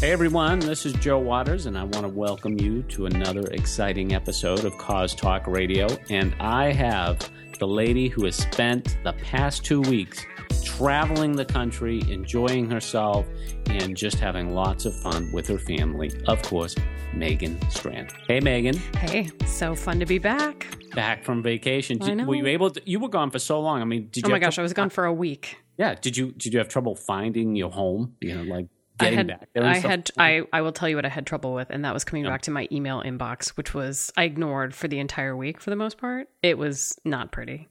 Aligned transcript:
Hey 0.00 0.12
everyone, 0.12 0.60
this 0.60 0.86
is 0.86 0.92
Joe 0.92 1.18
Waters, 1.18 1.66
and 1.66 1.76
I 1.76 1.82
want 1.82 2.02
to 2.02 2.08
welcome 2.08 2.56
you 2.60 2.84
to 2.84 3.06
another 3.06 3.40
exciting 3.50 4.14
episode 4.14 4.64
of 4.64 4.78
Cause 4.78 5.12
Talk 5.12 5.48
Radio. 5.48 5.88
And 6.08 6.36
I 6.38 6.70
have 6.70 7.18
the 7.58 7.66
lady 7.66 8.06
who 8.06 8.24
has 8.24 8.36
spent 8.36 8.96
the 9.02 9.12
past 9.14 9.64
two 9.64 9.80
weeks 9.80 10.24
traveling 10.62 11.32
the 11.32 11.44
country, 11.44 12.00
enjoying 12.08 12.70
herself, 12.70 13.26
and 13.66 13.96
just 13.96 14.20
having 14.20 14.54
lots 14.54 14.84
of 14.84 14.94
fun 14.94 15.32
with 15.32 15.48
her 15.48 15.58
family. 15.58 16.12
Of 16.28 16.42
course, 16.42 16.76
Megan 17.12 17.58
Strand. 17.68 18.12
Hey, 18.28 18.38
Megan. 18.38 18.76
Hey, 18.98 19.32
so 19.48 19.74
fun 19.74 19.98
to 19.98 20.06
be 20.06 20.18
back. 20.18 20.68
Back 20.94 21.24
from 21.24 21.42
vacation. 21.42 22.00
I 22.02 22.14
know. 22.14 22.24
Were 22.24 22.36
you 22.36 22.46
able 22.46 22.70
to? 22.70 22.80
You 22.88 23.00
were 23.00 23.08
gone 23.08 23.32
for 23.32 23.40
so 23.40 23.60
long. 23.60 23.82
I 23.82 23.84
mean, 23.84 24.10
did 24.12 24.22
you? 24.22 24.30
Oh 24.30 24.32
my 24.32 24.38
gosh, 24.38 24.54
trou- 24.54 24.62
I 24.62 24.64
was 24.64 24.72
gone 24.72 24.90
for 24.90 25.06
a 25.06 25.12
week. 25.12 25.56
Yeah. 25.76 25.96
Did 25.96 26.16
you? 26.16 26.30
Did 26.30 26.52
you 26.54 26.60
have 26.60 26.68
trouble 26.68 26.94
finding 26.94 27.56
your 27.56 27.70
home? 27.70 28.14
You 28.20 28.36
know, 28.36 28.42
like 28.42 28.68
I 29.00 29.10
had, 29.10 29.26
back 29.28 29.48
there. 29.54 29.62
and 29.62 29.66
I 29.72 29.76
had, 29.78 30.10
I, 30.18 30.42
I 30.52 30.62
will 30.62 30.72
tell 30.72 30.88
you 30.88 30.96
what 30.96 31.04
I 31.04 31.08
had 31.08 31.26
trouble 31.26 31.54
with, 31.54 31.68
and 31.70 31.84
that 31.84 31.94
was 31.94 32.04
coming 32.04 32.24
back 32.24 32.42
to 32.42 32.50
my 32.50 32.66
email 32.72 33.02
inbox, 33.02 33.50
which 33.50 33.74
was 33.74 34.12
I 34.16 34.24
ignored 34.24 34.74
for 34.74 34.88
the 34.88 34.98
entire 34.98 35.36
week 35.36 35.60
for 35.60 35.70
the 35.70 35.76
most 35.76 35.98
part. 35.98 36.28
It 36.42 36.58
was 36.58 36.98
not 37.04 37.30
pretty. 37.32 37.68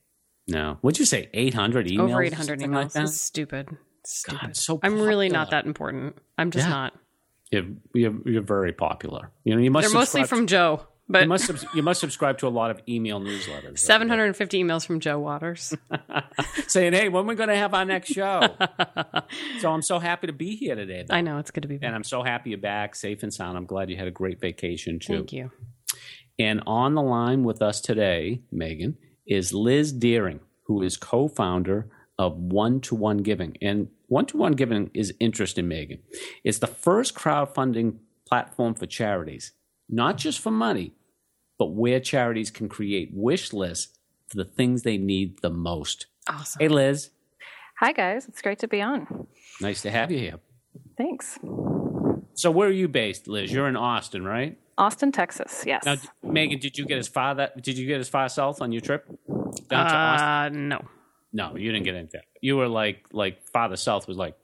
No. 0.48 0.78
What'd 0.82 1.00
you 1.00 1.06
say? 1.06 1.30
Eight 1.34 1.54
hundred 1.54 1.88
emails. 1.88 2.10
Over 2.12 2.24
800 2.24 2.60
emails. 2.62 2.96
Like? 2.96 3.04
It's 3.04 3.20
stupid. 3.20 3.68
God, 3.70 3.78
stupid. 4.06 4.56
so 4.58 4.80
I'm 4.82 5.02
really 5.02 5.28
not 5.30 5.50
that 5.52 5.66
important. 5.66 6.16
I'm 6.38 6.52
just 6.52 6.66
Yeah. 6.68 6.74
not. 6.74 6.94
You're, 7.52 7.64
you're, 7.94 8.16
you're 8.26 8.42
very 8.42 8.72
popular. 8.74 9.32
You 9.44 9.56
know, 9.56 9.62
you 9.62 9.72
must. 9.72 9.88
They're 9.90 10.00
mostly 10.00 10.24
from 10.24 10.48
Joe, 10.48 10.86
You 11.10 11.14
but 11.14 11.28
must. 11.28 11.66
you 11.74 11.82
must 11.84 12.02
subscribe 12.02 12.38
to 12.40 12.48
a 12.48 12.50
lot 12.50 12.70
of 12.70 12.82
email 12.88 13.22
newsletters. 13.22 13.80
750 13.80 14.62
emails 14.62 14.86
from 14.86 15.00
Joe 15.00 15.20
Waters. 15.20 15.74
saying, 16.68 16.92
"Hey, 16.94 17.08
when 17.08 17.24
are 17.24 17.28
we 17.28 17.36
going 17.36 17.48
to 17.48 17.56
have 17.56 17.74
our 17.74 17.86
next 17.86 18.10
show?" 18.10 18.42
so 19.60 19.72
I'm 19.72 19.82
so 19.82 20.00
happy 20.00 20.28
to 20.28 20.34
be 20.34 20.58
here 20.58 20.76
today, 20.76 21.06
though. 21.08 21.16
I 21.16 21.22
know 21.22 21.38
it's 21.38 21.52
good 21.52 21.62
to 21.62 21.68
be 21.70 21.78
back. 21.78 21.88
and 21.88 21.96
I'm 21.96 22.04
so 22.04 22.24
happy 22.24 22.50
you're 22.50 22.60
back, 22.60 22.94
safe 22.94 23.24
and 23.24 23.34
sound. 23.34 23.58
I'm 23.58 23.66
glad 23.66 23.90
you 23.90 23.96
had 23.96 24.08
a 24.08 24.12
great 24.12 24.42
vacation 24.42 25.00
too. 25.00 25.14
Thank 25.14 25.32
you. 25.32 25.52
And 26.40 26.62
on 26.68 26.94
the 26.94 27.02
line 27.02 27.44
with 27.46 27.62
us 27.62 27.80
today, 27.82 28.42
Megan, 28.52 28.98
is 29.26 29.54
Liz 29.54 29.92
Deering, 29.94 30.42
who 30.66 30.82
is 30.84 30.98
co-founder 30.98 31.88
of 32.20 32.36
One 32.36 32.82
to 32.82 32.96
One 32.96 33.20
Giving. 33.20 33.58
And 33.62 33.88
One 34.08 34.26
to 34.28 34.38
One 34.38 34.54
Giving 34.54 34.92
is 34.94 35.14
interesting, 35.20 35.68
Megan. 35.68 36.00
It's 36.44 36.60
the 36.60 36.68
first 36.68 37.16
crowdfunding 37.16 37.98
platform 38.28 38.74
for 38.76 38.86
charities, 38.86 39.54
not 39.90 40.18
just 40.18 40.40
for 40.40 40.52
money, 40.52 40.94
but 41.58 41.68
where 41.68 42.00
charities 42.00 42.52
can 42.52 42.70
create 42.70 43.10
wish 43.14 43.54
lists 43.54 43.98
for 44.28 44.38
the 44.38 44.46
things 44.46 44.84
they 44.84 44.98
need 44.98 45.42
the 45.42 45.50
most. 45.50 46.08
Awesome. 46.28 46.60
Hey, 46.60 46.68
Liz, 46.68 47.12
Hi, 47.80 47.92
guys. 47.92 48.28
It's 48.28 48.42
great 48.42 48.58
to 48.60 48.68
be 48.68 48.82
on. 48.82 49.28
nice 49.62 49.84
to 49.84 49.92
have 49.92 50.12
you 50.12 50.18
here. 50.18 50.40
Thanks. 50.98 51.38
So, 52.34 52.50
where 52.50 52.68
are 52.68 52.72
you 52.72 52.88
based, 52.88 53.28
Liz? 53.28 53.52
You're 53.52 53.68
in 53.68 53.76
Austin, 53.76 54.26
right? 54.26 54.58
Austin, 54.80 55.12
Texas. 55.12 55.64
Yes. 55.66 55.86
Now, 55.86 55.96
Megan, 56.24 56.60
did 56.60 56.78
you 56.78 56.86
get 56.86 56.98
as 56.98 57.08
far 57.08 57.36
that? 57.36 57.62
Did 57.62 57.78
you 57.78 57.86
get 57.86 58.00
as 58.00 58.10
far 58.10 58.30
south 58.30 58.62
on 58.64 58.72
your 58.72 58.82
trip 58.82 59.06
down 59.70 59.90
to 59.90 59.96
Austin? 59.96 60.72
Uh, 60.72 60.78
no. 60.78 60.86
No, 61.34 61.56
you 61.56 61.72
didn't 61.72 61.86
get 61.86 61.94
into 61.96 62.14
that. 62.14 62.26
You 62.42 62.58
were 62.58 62.68
like 62.68 63.06
like 63.12 63.48
farther 63.54 63.76
south 63.76 64.08
was 64.08 64.18
like 64.18 64.36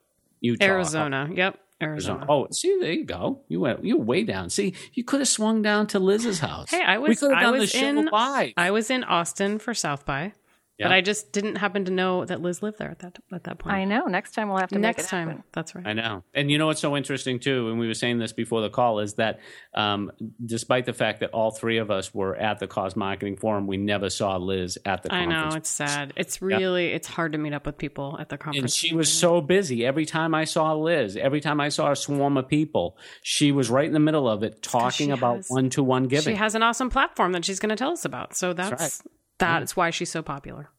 Utah, 0.41 0.65
Arizona. 0.65 1.29
Yep. 1.33 1.59
Arizona. 1.81 2.19
Arizona. 2.19 2.25
Oh, 2.29 2.47
see, 2.51 2.77
there 2.79 2.91
you 2.91 3.05
go. 3.05 3.41
You 3.47 3.61
went 3.61 3.83
you 3.83 3.97
way 3.97 4.23
down. 4.23 4.49
See, 4.49 4.73
you 4.93 5.03
could 5.03 5.19
have 5.19 5.27
swung 5.27 5.61
down 5.61 5.87
to 5.87 5.99
Liz's 5.99 6.39
house. 6.39 6.69
Hey, 6.69 6.81
I 6.81 6.97
was. 6.97 7.09
we 7.09 7.15
could 7.15 7.33
have 7.33 7.41
done 7.41 7.59
the 7.59 7.67
show 7.67 7.87
in 7.87 8.05
live. 8.05 8.53
I 8.57 8.71
was 8.71 8.89
in 8.89 9.03
Austin 9.03 9.59
for 9.59 9.73
South 9.73 10.05
by, 10.05 10.33
Yeah. 10.79 10.87
but 10.87 10.93
I 10.93 11.01
just 11.01 11.31
didn't 11.31 11.57
happen 11.57 11.85
to 11.85 11.91
know 11.91 12.25
that 12.25 12.41
Liz 12.41 12.63
lived 12.63 12.79
there 12.79 12.89
at 12.89 12.99
that 12.99 13.19
at 13.31 13.43
that 13.43 13.59
point. 13.59 13.75
I 13.75 13.85
know. 13.85 14.05
Next 14.05 14.31
time 14.31 14.49
we'll 14.49 14.57
have 14.57 14.69
to 14.69 14.79
Next 14.79 14.97
make 14.97 15.05
it 15.05 15.09
time, 15.09 15.27
happen. 15.27 15.43
that's 15.51 15.75
right. 15.75 15.85
I 15.85 15.93
know. 15.93 16.23
And 16.33 16.49
you 16.49 16.57
know 16.57 16.65
what's 16.65 16.81
so 16.81 16.97
interesting 16.97 17.39
too, 17.39 17.69
and 17.69 17.77
we 17.79 17.87
were 17.87 17.93
saying 17.93 18.17
this 18.17 18.33
before 18.33 18.61
the 18.61 18.69
call, 18.71 18.99
is 18.99 19.13
that 19.15 19.39
um, 19.75 20.11
despite 20.43 20.85
the 20.85 20.93
fact 20.93 21.19
that 21.19 21.29
all 21.29 21.51
three 21.51 21.77
of 21.77 21.91
us 21.91 22.13
were 22.13 22.35
at 22.35 22.57
the 22.59 22.65
Cause 22.67 22.95
Marketing 22.95 23.37
Forum, 23.37 23.67
we 23.67 23.77
never 23.77 24.09
saw 24.09 24.37
Liz 24.37 24.77
at 24.83 25.03
the 25.03 25.13
I 25.13 25.25
conference. 25.25 25.53
know 25.53 25.57
it's 25.57 25.69
sad. 25.69 26.13
It's 26.15 26.41
really 26.41 26.87
it's 26.87 27.07
hard 27.07 27.33
to 27.33 27.37
meet 27.37 27.53
up 27.53 27.65
with 27.67 27.77
people 27.77 28.17
at 28.19 28.29
the 28.29 28.37
conference. 28.37 28.63
And 28.63 28.71
she 28.71 28.95
was 28.95 29.11
so 29.13 29.41
busy. 29.41 29.85
Every 29.85 30.05
time 30.07 30.33
I 30.33 30.45
saw 30.45 30.73
Liz, 30.73 31.15
every 31.15 31.39
time 31.41 31.59
I 31.61 31.69
saw 31.69 31.91
a 31.91 31.95
swarm 31.95 32.35
of 32.37 32.47
people, 32.47 32.97
she 33.21 33.51
was 33.51 33.69
right 33.69 33.85
in 33.85 33.93
the 33.93 33.99
middle 33.99 34.27
of 34.27 34.41
it 34.43 34.63
talking 34.63 35.11
about 35.11 35.43
one 35.49 35.69
to 35.71 35.83
one 35.83 36.05
giving. 36.05 36.33
She 36.33 36.37
has 36.39 36.55
an 36.55 36.63
awesome 36.63 36.89
platform 36.89 37.33
that 37.33 37.45
she's 37.45 37.59
going 37.59 37.69
to 37.69 37.75
tell 37.75 37.91
us 37.91 38.05
about. 38.05 38.35
So 38.35 38.53
that's 38.53 38.81
right. 38.81 39.11
That's 39.39 39.73
hmm. 39.73 39.81
why 39.81 39.89
she's 39.89 40.09
so 40.09 40.21
popular. 40.21 40.69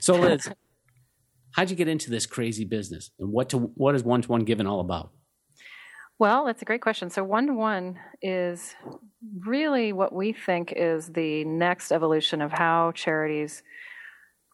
so, 0.00 0.14
Liz, 0.20 0.48
how'd 1.52 1.70
you 1.70 1.76
get 1.76 1.88
into 1.88 2.10
this 2.10 2.26
crazy 2.26 2.64
business, 2.64 3.10
and 3.18 3.30
what 3.30 3.48
to 3.50 3.58
what 3.58 3.94
is 3.94 4.02
one 4.02 4.22
to 4.22 4.28
one 4.28 4.44
giving 4.44 4.66
all 4.66 4.80
about? 4.80 5.10
Well, 6.18 6.46
that's 6.46 6.62
a 6.62 6.64
great 6.64 6.80
question. 6.80 7.10
So, 7.10 7.22
one 7.22 7.46
to 7.48 7.52
one 7.52 7.98
is 8.22 8.74
really 9.44 9.92
what 9.92 10.14
we 10.14 10.32
think 10.32 10.72
is 10.74 11.08
the 11.08 11.44
next 11.44 11.92
evolution 11.92 12.40
of 12.40 12.52
how 12.52 12.92
charities 12.92 13.62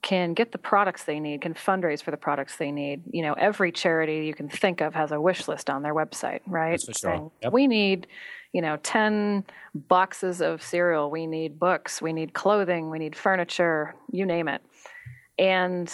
can 0.03 0.35
get 0.35 0.51
the 0.51 0.59
products 0.59 1.05
they 1.05 1.21
need, 1.21 1.41
can 1.41 1.55
fundraise 1.55 2.03
for 2.03 2.11
the 2.11 2.17
products 2.17 2.57
they 2.57 2.73
need. 2.73 3.03
You 3.11 3.23
know, 3.23 3.35
every 3.35 3.71
charity 3.71 4.27
you 4.27 4.35
can 4.35 4.49
think 4.49 4.81
of 4.81 4.95
has 4.95 5.13
a 5.13 5.21
wish 5.21 5.47
list 5.47 5.71
on 5.71 5.83
their 5.83 5.95
website, 5.95 6.41
right? 6.47 6.73
That's 6.73 6.87
for 6.87 6.93
sure. 6.93 7.33
Yep. 7.43 7.53
We 7.53 7.69
need, 7.69 8.09
you 8.53 8.61
know, 8.61 8.79
10 8.83 9.45
boxes 9.75 10.43
of 10.43 10.61
cereal, 10.61 11.11
we 11.11 11.27
need 11.27 11.59
books, 11.59 12.03
we 12.03 12.13
need 12.13 12.35
clothing, 12.35 12.91
we 12.91 12.99
need 12.99 13.15
furniture, 13.15 13.95
you 14.11 14.27
name 14.27 14.49
it. 14.49 14.61
And 15.39 15.93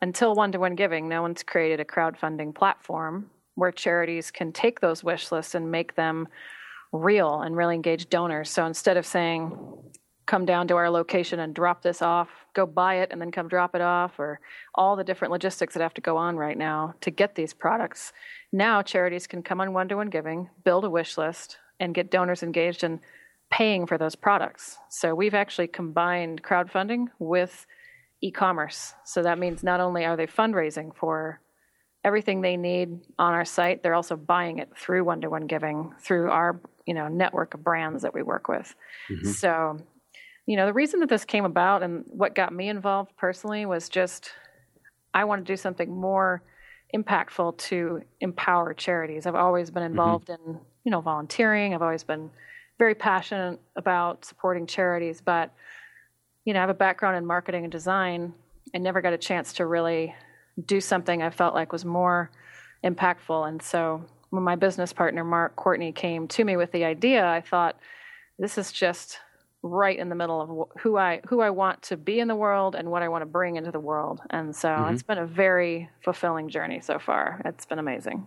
until 0.00 0.34
one 0.34 0.52
to 0.52 0.60
one 0.60 0.76
giving, 0.76 1.08
no 1.08 1.22
one's 1.22 1.42
created 1.42 1.80
a 1.80 1.84
crowdfunding 1.84 2.54
platform 2.54 3.28
where 3.56 3.72
charities 3.72 4.30
can 4.30 4.52
take 4.52 4.80
those 4.80 5.02
wish 5.02 5.32
lists 5.32 5.56
and 5.56 5.70
make 5.70 5.96
them 5.96 6.28
real 6.92 7.40
and 7.40 7.56
really 7.56 7.74
engage 7.74 8.08
donors. 8.08 8.48
So 8.50 8.64
instead 8.64 8.96
of 8.96 9.04
saying, 9.04 9.58
come 10.28 10.44
down 10.44 10.68
to 10.68 10.76
our 10.76 10.90
location 10.90 11.40
and 11.40 11.54
drop 11.54 11.82
this 11.82 12.02
off, 12.02 12.28
go 12.54 12.66
buy 12.66 12.96
it 12.96 13.08
and 13.10 13.20
then 13.20 13.32
come 13.32 13.48
drop 13.48 13.74
it 13.74 13.80
off, 13.80 14.18
or 14.18 14.38
all 14.74 14.94
the 14.94 15.02
different 15.02 15.32
logistics 15.32 15.74
that 15.74 15.82
have 15.82 15.94
to 15.94 16.02
go 16.02 16.18
on 16.18 16.36
right 16.36 16.58
now 16.58 16.94
to 17.00 17.10
get 17.10 17.34
these 17.34 17.54
products, 17.54 18.12
now 18.52 18.82
charities 18.82 19.26
can 19.26 19.42
come 19.42 19.60
on 19.60 19.72
one 19.72 19.88
to 19.88 19.96
one 19.96 20.10
giving, 20.10 20.50
build 20.64 20.84
a 20.84 20.90
wish 20.90 21.16
list, 21.16 21.56
and 21.80 21.94
get 21.94 22.10
donors 22.10 22.42
engaged 22.42 22.84
in 22.84 23.00
paying 23.50 23.86
for 23.86 23.96
those 23.96 24.14
products. 24.14 24.76
So 24.90 25.14
we've 25.14 25.34
actually 25.34 25.68
combined 25.68 26.42
crowdfunding 26.42 27.06
with 27.18 27.66
e-commerce. 28.20 28.92
So 29.06 29.22
that 29.22 29.38
means 29.38 29.62
not 29.62 29.80
only 29.80 30.04
are 30.04 30.16
they 30.16 30.26
fundraising 30.26 30.94
for 30.94 31.40
everything 32.04 32.42
they 32.42 32.58
need 32.58 33.00
on 33.18 33.32
our 33.32 33.46
site, 33.46 33.82
they're 33.82 33.94
also 33.94 34.16
buying 34.16 34.58
it 34.58 34.68
through 34.76 35.04
one-to-one 35.04 35.46
giving 35.46 35.94
through 36.02 36.30
our, 36.30 36.60
you 36.84 36.92
know, 36.92 37.08
network 37.08 37.54
of 37.54 37.64
brands 37.64 38.02
that 38.02 38.12
we 38.12 38.22
work 38.22 38.48
with. 38.48 38.74
Mm-hmm. 39.10 39.30
So, 39.30 39.78
you 40.48 40.56
know, 40.56 40.64
the 40.64 40.72
reason 40.72 41.00
that 41.00 41.10
this 41.10 41.26
came 41.26 41.44
about 41.44 41.82
and 41.82 42.04
what 42.08 42.34
got 42.34 42.54
me 42.54 42.70
involved 42.70 43.14
personally 43.18 43.66
was 43.66 43.90
just 43.90 44.30
I 45.12 45.24
want 45.24 45.44
to 45.44 45.52
do 45.52 45.58
something 45.58 45.94
more 45.94 46.42
impactful 46.96 47.58
to 47.58 48.00
empower 48.22 48.72
charities. 48.72 49.26
I've 49.26 49.34
always 49.34 49.70
been 49.70 49.82
mm-hmm. 49.82 49.92
involved 49.92 50.30
in, 50.30 50.58
you 50.84 50.90
know, 50.90 51.02
volunteering. 51.02 51.74
I've 51.74 51.82
always 51.82 52.02
been 52.02 52.30
very 52.78 52.94
passionate 52.94 53.60
about 53.76 54.24
supporting 54.24 54.66
charities, 54.66 55.20
but 55.20 55.52
you 56.46 56.54
know, 56.54 56.60
I 56.60 56.62
have 56.62 56.70
a 56.70 56.74
background 56.74 57.18
in 57.18 57.26
marketing 57.26 57.64
and 57.64 57.70
design. 57.70 58.32
I 58.74 58.78
never 58.78 59.02
got 59.02 59.12
a 59.12 59.18
chance 59.18 59.52
to 59.54 59.66
really 59.66 60.14
do 60.64 60.80
something 60.80 61.22
I 61.22 61.28
felt 61.28 61.54
like 61.54 61.72
was 61.72 61.84
more 61.84 62.30
impactful. 62.82 63.48
And 63.48 63.60
so 63.60 64.02
when 64.30 64.44
my 64.44 64.56
business 64.56 64.94
partner, 64.94 65.24
Mark 65.24 65.56
Courtney, 65.56 65.92
came 65.92 66.26
to 66.28 66.42
me 66.42 66.56
with 66.56 66.72
the 66.72 66.86
idea, 66.86 67.26
I 67.26 67.42
thought, 67.42 67.76
this 68.38 68.56
is 68.56 68.72
just 68.72 69.18
right 69.62 69.98
in 69.98 70.08
the 70.08 70.14
middle 70.14 70.40
of 70.40 70.80
who 70.80 70.96
I 70.96 71.20
who 71.28 71.40
I 71.40 71.50
want 71.50 71.82
to 71.84 71.96
be 71.96 72.20
in 72.20 72.28
the 72.28 72.36
world 72.36 72.74
and 72.74 72.90
what 72.90 73.02
I 73.02 73.08
want 73.08 73.22
to 73.22 73.26
bring 73.26 73.56
into 73.56 73.72
the 73.72 73.80
world. 73.80 74.20
And 74.30 74.54
so 74.54 74.86
it's 74.90 75.02
been 75.02 75.18
a 75.18 75.26
very 75.26 75.90
fulfilling 76.04 76.48
journey 76.48 76.80
so 76.80 76.98
far. 76.98 77.42
It's 77.44 77.66
been 77.66 77.78
amazing. 77.78 78.26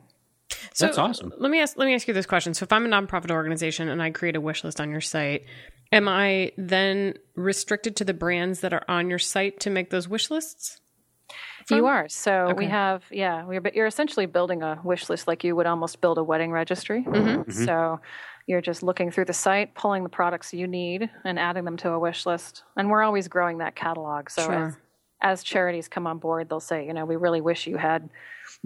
So 0.74 0.86
That's 0.86 0.98
awesome. 0.98 1.34
Let 1.38 1.50
me 1.50 1.62
ask 1.62 1.78
let 1.78 1.86
me 1.86 1.96
ask 1.96 2.08
you 2.08 2.14
this 2.14 2.26
question. 2.26 2.54
So 2.54 2.64
if 2.64 2.74
I'm 2.74 2.86
a 2.86 2.90
nonprofit 2.90 3.32
organization 3.32 3.90
and 3.90 4.02
I 4.02 4.12
create 4.12 4.36
a 4.36 4.42
wish 4.42 4.64
list 4.64 4.82
on 4.82 4.90
your 4.90 5.02
site, 5.02 5.46
am 5.92 6.08
I 6.08 6.52
then 6.58 7.16
restricted 7.36 7.96
to 7.98 8.06
the 8.06 8.14
brands 8.14 8.60
that 8.62 8.74
are 8.74 8.84
on 8.88 9.10
your 9.10 9.20
site 9.20 9.60
to 9.62 9.70
make 9.70 9.90
those 9.90 10.08
wish 10.08 10.30
lists? 10.30 10.80
From? 11.66 11.78
You 11.78 11.86
are. 11.88 12.10
So 12.10 12.32
okay. 12.32 12.54
we 12.54 12.66
have, 12.66 13.04
yeah, 13.12 13.46
we're, 13.46 13.62
but 13.62 13.76
you're 13.76 13.86
essentially 13.86 14.26
building 14.26 14.64
a 14.64 14.80
wish 14.84 15.10
list 15.10 15.28
like 15.28 15.44
you 15.44 15.56
would 15.56 15.68
almost 15.68 16.02
build 16.02 16.18
a 16.18 16.24
wedding 16.24 16.52
registry. 16.52 17.04
Mm-hmm. 17.04 17.42
Mm-hmm. 17.42 17.66
So 17.66 18.02
you're 18.48 18.62
just 18.62 18.84
looking 18.84 19.12
through 19.12 19.26
the 19.26 19.34
site, 19.34 19.76
pulling 19.76 20.04
the 20.04 20.10
products 20.10 20.54
you 20.54 20.68
need, 20.68 21.10
and 21.24 21.40
adding 21.40 21.66
them 21.66 21.78
to 21.78 21.92
a 21.92 22.00
wish 22.00 22.26
list. 22.26 22.64
And 22.76 22.90
we're 22.90 23.04
always 23.04 23.28
growing 23.28 23.60
that 23.60 23.76
catalog. 23.76 24.30
So 24.30 24.44
sure. 24.44 24.54
as, 24.68 24.78
as 25.22 25.44
charities 25.44 25.88
come 25.88 26.08
on 26.08 26.18
board, 26.18 26.50
they'll 26.50 26.60
say, 26.60 26.86
you 26.86 26.94
know, 26.94 27.06
we 27.06 27.16
really 27.16 27.42
wish 27.42 27.68
you 27.68 27.78
had 27.78 28.10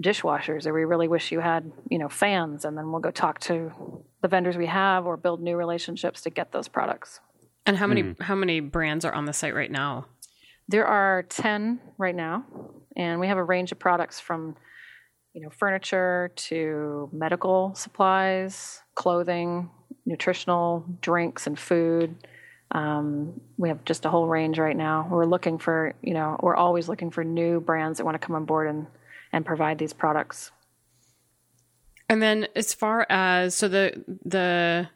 dishwashers 0.02 0.66
or 0.66 0.74
we 0.74 0.84
really 0.84 1.08
wish 1.08 1.32
you 1.32 1.40
had 1.40 1.72
you 1.90 1.98
know 1.98 2.08
fans 2.08 2.64
and 2.64 2.76
then 2.76 2.90
we'll 2.90 3.00
go 3.00 3.10
talk 3.10 3.38
to 3.40 3.72
the 4.20 4.28
vendors 4.28 4.56
we 4.56 4.66
have 4.66 5.06
or 5.06 5.16
build 5.16 5.40
new 5.40 5.56
relationships 5.56 6.20
to 6.20 6.28
get 6.28 6.52
those 6.52 6.68
products 6.68 7.20
and 7.64 7.78
how 7.78 7.86
many 7.86 8.02
mm. 8.02 8.22
how 8.22 8.34
many 8.34 8.60
brands 8.60 9.06
are 9.06 9.14
on 9.14 9.24
the 9.24 9.32
site 9.32 9.54
right 9.54 9.70
now 9.70 10.04
there 10.68 10.86
are 10.86 11.22
10 11.22 11.80
right 11.96 12.14
now 12.14 12.44
and 12.94 13.20
we 13.20 13.26
have 13.26 13.38
a 13.38 13.44
range 13.44 13.72
of 13.72 13.78
products 13.78 14.20
from 14.20 14.54
you 15.36 15.42
know 15.42 15.50
furniture 15.50 16.32
to 16.34 17.08
medical 17.12 17.72
supplies 17.76 18.82
clothing 18.96 19.70
nutritional 20.04 20.84
drinks 21.00 21.46
and 21.46 21.58
food 21.58 22.16
um, 22.72 23.40
we 23.56 23.68
have 23.68 23.84
just 23.84 24.04
a 24.04 24.10
whole 24.10 24.26
range 24.26 24.58
right 24.58 24.76
now 24.76 25.06
we're 25.08 25.24
looking 25.24 25.58
for 25.58 25.94
you 26.02 26.14
know 26.14 26.36
we're 26.42 26.56
always 26.56 26.88
looking 26.88 27.12
for 27.12 27.22
new 27.22 27.60
brands 27.60 27.98
that 27.98 28.04
want 28.04 28.20
to 28.20 28.26
come 28.26 28.34
on 28.34 28.44
board 28.44 28.66
and 28.66 28.88
and 29.32 29.44
provide 29.44 29.78
these 29.78 29.92
products. 29.92 30.50
And 32.08 32.22
then 32.22 32.48
as 32.56 32.72
far 32.72 33.06
as 33.10 33.54
so 33.54 33.68
the 33.68 34.04
the 34.24 34.88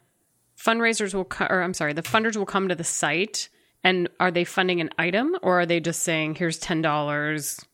fundraisers 0.57 1.13
will 1.13 1.25
co- 1.25 1.47
or 1.49 1.61
I'm 1.61 1.73
sorry, 1.73 1.93
the 1.93 2.01
funders 2.01 2.35
will 2.35 2.45
come 2.45 2.67
to 2.69 2.75
the 2.75 2.83
site 2.83 3.49
and 3.83 4.09
are 4.19 4.31
they 4.31 4.43
funding 4.43 4.81
an 4.81 4.89
item 4.97 5.37
or 5.41 5.59
are 5.59 5.65
they 5.65 5.79
just 5.79 6.01
saying 6.01 6.35
here's 6.35 6.59
$10 6.59 7.65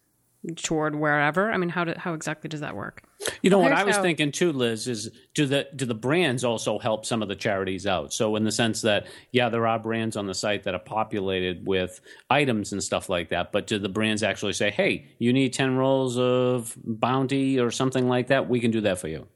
toward 0.56 0.96
wherever? 0.96 1.52
I 1.52 1.58
mean, 1.58 1.70
how 1.70 1.84
do, 1.84 1.94
how 1.98 2.14
exactly 2.14 2.48
does 2.48 2.62
that 2.62 2.76
work? 2.76 3.04
You 3.42 3.50
know 3.50 3.60
what 3.60 3.74
I 3.74 3.84
was 3.84 3.96
how... 3.96 4.02
thinking 4.02 4.32
too, 4.32 4.52
Liz, 4.52 4.88
is 4.88 5.10
do 5.34 5.46
the 5.46 5.68
do 5.76 5.86
the 5.86 5.96
brands 5.96 6.44
also 6.44 6.80
help 6.80 7.06
some 7.06 7.22
of 7.22 7.28
the 7.28 7.36
charities 7.36 7.88
out? 7.88 8.14
So 8.14 8.36
in 8.36 8.44
the 8.44 8.52
sense 8.52 8.82
that 8.82 9.08
yeah, 9.32 9.50
there 9.50 9.66
are 9.68 9.80
brands 9.80 10.16
on 10.16 10.28
the 10.28 10.34
site 10.34 10.64
that 10.64 10.74
are 10.74 10.80
populated 10.80 11.66
with 11.66 12.00
items 12.30 12.72
and 12.72 12.84
stuff 12.84 13.10
like 13.10 13.30
that, 13.30 13.52
but 13.52 13.68
do 13.68 13.80
the 13.80 13.90
brands 13.90 14.24
actually 14.24 14.54
say, 14.54 14.70
"Hey, 14.70 15.08
you 15.20 15.34
need 15.34 15.54
10 15.54 15.76
rolls 15.76 16.18
of 16.18 16.78
Bounty 16.84 17.60
or 17.60 17.72
something 17.72 18.08
like 18.08 18.28
that? 18.28 18.48
We 18.48 18.60
can 18.60 18.72
do 18.72 18.82
that 18.82 19.00
for 19.00 19.08
you." 19.08 19.28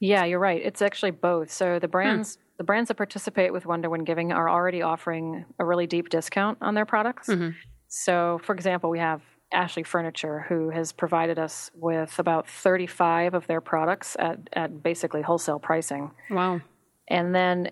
Yeah, 0.00 0.24
you're 0.24 0.38
right. 0.38 0.60
It's 0.62 0.82
actually 0.82 1.10
both. 1.10 1.50
So 1.50 1.78
the 1.78 1.88
brands 1.88 2.36
hmm. 2.36 2.42
the 2.58 2.64
brands 2.64 2.88
that 2.88 2.94
participate 2.94 3.52
with 3.52 3.66
One 3.66 3.82
to 3.82 3.90
One 3.90 4.04
Giving 4.04 4.32
are 4.32 4.48
already 4.48 4.82
offering 4.82 5.44
a 5.58 5.64
really 5.64 5.86
deep 5.86 6.08
discount 6.08 6.58
on 6.60 6.74
their 6.74 6.86
products. 6.86 7.28
Mm-hmm. 7.28 7.50
So, 7.88 8.38
for 8.44 8.54
example, 8.54 8.90
we 8.90 8.98
have 8.98 9.22
Ashley 9.52 9.82
Furniture, 9.82 10.44
who 10.48 10.70
has 10.70 10.92
provided 10.92 11.38
us 11.38 11.70
with 11.74 12.18
about 12.18 12.48
35 12.48 13.34
of 13.34 13.46
their 13.46 13.60
products 13.60 14.16
at, 14.18 14.38
at 14.52 14.82
basically 14.82 15.22
wholesale 15.22 15.58
pricing. 15.58 16.10
Wow. 16.30 16.60
And 17.08 17.34
then 17.34 17.70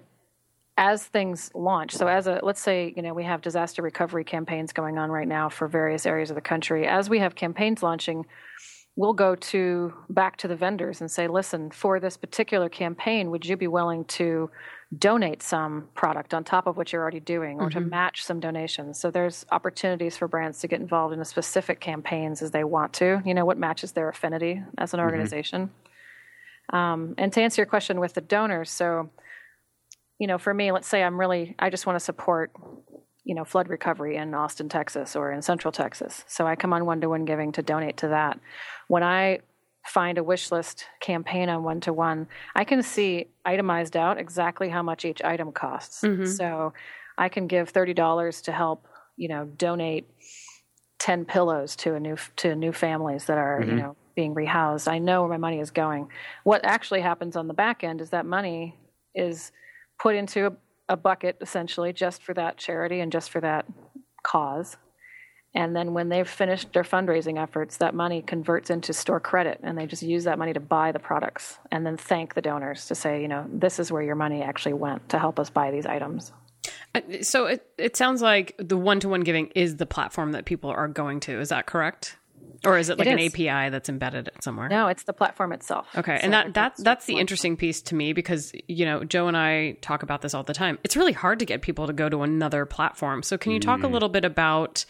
as 0.79 1.05
things 1.05 1.51
launch, 1.55 1.95
so 1.95 2.07
as 2.07 2.27
a, 2.27 2.41
let's 2.43 2.61
say, 2.61 2.93
you 2.97 3.03
know, 3.03 3.15
we 3.15 3.25
have 3.25 3.43
disaster 3.43 3.83
recovery 3.83 4.25
campaigns 4.25 4.73
going 4.73 4.99
on 4.99 5.11
right 5.11 5.29
now 5.29 5.49
for 5.49 5.69
various 5.69 6.07
areas 6.07 6.31
of 6.31 6.35
the 6.35 6.41
country. 6.41 6.87
As 6.87 7.09
we 7.11 7.19
have 7.19 7.35
campaigns 7.35 7.83
launching, 7.83 8.27
we'll 8.97 9.13
go 9.13 9.35
to 9.35 9.93
back 10.09 10.37
to 10.39 10.49
the 10.49 10.57
vendors 10.57 11.01
and 11.01 11.11
say, 11.11 11.29
listen, 11.29 11.71
for 11.71 12.01
this 12.01 12.17
particular 12.17 12.69
campaign, 12.69 13.31
would 13.31 13.45
you 13.45 13.57
be 13.57 13.67
willing 13.67 14.05
to 14.05 14.51
donate 14.97 15.43
some 15.43 15.89
product 15.95 16.33
on 16.33 16.45
top 16.45 16.67
of 16.67 16.77
what 16.77 16.93
you're 16.93 17.03
already 17.03 17.21
doing 17.21 17.59
or 17.59 17.69
mm-hmm. 17.69 17.81
to 17.81 17.85
match 17.85 18.25
some 18.25 18.39
donations. 18.39 19.01
So 19.01 19.11
there's 19.11 19.45
opportunities 19.51 20.17
for 20.17 20.29
brands 20.29 20.61
to 20.61 20.69
get 20.69 20.81
involved 20.81 21.13
in 21.13 21.21
a 21.21 21.25
specific 21.25 21.81
campaigns 21.81 22.41
as 22.41 22.53
they 22.53 22.63
want 22.63 22.93
to, 22.95 23.21
you 23.25 23.35
know, 23.35 23.45
what 23.45 23.59
matches 23.59 23.93
their 23.93 24.09
affinity 24.09 24.63
as 24.79 24.95
an 24.95 24.99
mm-hmm. 24.99 25.07
organization. 25.07 25.71
Mm-hmm. 26.73 26.77
Um, 26.77 27.15
and 27.19 27.33
to 27.33 27.41
answer 27.41 27.63
your 27.63 27.67
question 27.67 27.99
with 27.99 28.15
the 28.15 28.21
donors, 28.21 28.71
so, 28.71 29.11
you 30.19 30.27
know, 30.27 30.39
for 30.39 30.55
me, 30.55 30.71
let's 30.73 30.89
say 30.89 31.03
I'm 31.03 31.19
really, 31.19 31.57
I 31.59 31.69
just 31.71 31.87
want 31.87 31.97
to 31.99 32.05
support, 32.05 32.53
you 33.25 33.35
know, 33.35 33.45
flood 33.45 33.69
recovery 33.69 34.17
in 34.17 34.35
Austin, 34.35 34.69
Texas 34.69 35.17
or 35.17 35.33
in 35.33 35.43
Central 35.43 35.73
Texas. 35.73 36.25
So 36.29 36.47
I 36.47 36.55
come 36.55 36.73
on 36.73 36.87
one 36.87 37.01
to 37.01 37.09
one 37.09 37.25
giving 37.25 37.53
to 37.53 37.63
donate 37.63 37.97
to 37.99 38.09
that. 38.09 38.39
When 38.87 39.03
I 39.03 39.41
find 39.87 40.19
a 40.19 40.23
wish 40.25 40.51
list 40.51 40.87
campaign 41.01 41.49
on 41.49 41.63
one 41.63 41.81
to 41.81 41.93
one, 41.93 42.27
I 42.55 42.65
can 42.65 42.83
see 42.83 43.29
itemized 43.45 43.97
out 43.97 44.19
exactly 44.19 44.69
how 44.69 44.83
much 44.83 45.05
each 45.05 45.23
item 45.23 45.53
costs. 45.53 46.03
Mm-hmm. 46.03 46.27
So 46.27 46.73
I 47.19 47.29
can 47.29 47.47
give 47.47 47.71
thirty 47.71 47.95
dollars 47.95 48.43
to 48.43 48.53
help, 48.53 48.87
you 49.17 49.29
know, 49.29 49.45
donate 49.45 50.09
ten 50.99 51.25
pillows 51.25 51.77
to 51.77 51.95
a 51.95 52.01
new 52.01 52.17
to 52.37 52.55
new 52.55 52.73
families 52.73 53.25
that 53.27 53.39
are, 53.39 53.61
mm-hmm. 53.61 53.71
you 53.71 53.77
know, 53.77 53.97
being 54.15 54.35
rehoused. 54.35 54.89
I 54.89 54.99
know 54.99 55.21
where 55.23 55.31
my 55.31 55.37
money 55.37 55.61
is 55.61 55.71
going. 55.71 56.09
What 56.45 56.65
actually 56.65 57.03
happens 57.03 57.37
on 57.37 57.49
the 57.49 57.55
back 57.55 57.85
end 57.85 58.01
is 58.01 58.11
that 58.11 58.27
money 58.27 58.75
is 59.15 59.53
put 59.99 60.15
into 60.15 60.47
a, 60.47 60.53
a 60.89 60.97
bucket 60.97 61.37
essentially 61.41 61.93
just 61.93 62.23
for 62.23 62.35
that 62.35 62.57
charity 62.57 63.01
and 63.01 63.13
just 63.13 63.31
for 63.31 63.41
that 63.41 63.67
cause. 64.23 64.77
And 65.57 65.75
then 65.75 65.95
when 65.95 66.11
they've 66.11 66.29
finished 66.29 66.75
their 66.75 66.83
fundraising 66.83 67.43
efforts, 67.43 67.79
that 67.79 67.95
money 67.95 68.21
converts 68.21 68.69
into 68.69 68.93
store 68.93 69.21
credit 69.21 69.59
and 69.63 69.77
they 69.77 69.87
just 69.87 70.03
use 70.03 70.25
that 70.25 70.39
money 70.39 70.53
to 70.53 70.61
buy 70.61 70.93
the 70.93 70.99
products 70.99 71.59
and 71.73 71.85
then 71.85 71.97
thank 71.97 72.35
the 72.35 72.43
donors 72.43 72.85
to 72.87 72.95
say, 72.95 73.23
you 73.23 73.29
know, 73.29 73.47
this 73.51 73.79
is 73.79 73.91
where 73.91 74.03
your 74.03 74.17
money 74.17 74.43
actually 74.43 74.75
went 74.75 75.09
to 75.09 75.19
help 75.19 75.41
us 75.41 75.49
buy 75.49 75.71
these 75.71 75.87
items. 75.87 76.31
Uh, 76.95 77.01
so 77.23 77.47
it, 77.47 77.67
it 77.79 77.97
sounds 77.97 78.21
like 78.21 78.55
the 78.59 78.77
one 78.77 79.01
to 79.01 79.09
one 79.09 79.23
giving 79.23 79.47
is 79.55 79.77
the 79.77 79.87
platform 79.87 80.33
that 80.33 80.45
people 80.45 80.69
are 80.69 80.89
going 80.89 81.21
to. 81.21 81.41
Is 81.41 81.49
that 81.49 81.65
correct? 81.65 82.19
Or 82.67 82.77
is 82.77 82.91
it 82.91 82.99
like 82.99 83.09
it 83.09 83.19
is. 83.19 83.35
an 83.35 83.49
API 83.49 83.71
that's 83.71 83.89
embedded 83.89 84.29
somewhere? 84.43 84.69
No, 84.69 84.89
it's 84.89 85.05
the 85.05 85.13
platform 85.13 85.53
itself. 85.53 85.87
Okay, 85.97 86.19
so 86.19 86.25
and 86.25 86.33
that 86.33 86.55
that 86.55 86.75
that's 86.79 87.07
the 87.07 87.19
interesting 87.19 87.57
piece 87.57 87.81
to 87.83 87.95
me 87.95 88.13
because 88.13 88.53
you 88.67 88.85
know 88.85 89.05
Joe 89.05 89.29
and 89.29 89.37
I 89.37 89.73
talk 89.83 90.03
about 90.03 90.23
this 90.23 90.35
all 90.35 90.43
the 90.43 90.55
time. 90.55 90.79
It's 90.83 90.97
really 90.97 91.13
hard 91.13 91.39
to 91.39 91.45
get 91.45 91.63
people 91.63 91.87
to 91.87 91.93
go 91.93 92.09
to 92.09 92.23
another 92.23 92.67
platform. 92.67 93.23
So 93.23 93.39
can 93.39 93.53
you 93.53 93.61
talk 93.61 93.81
mm. 93.81 93.85
a 93.85 93.89
little 93.89 94.09
bit 94.09 94.25
about 94.25 94.85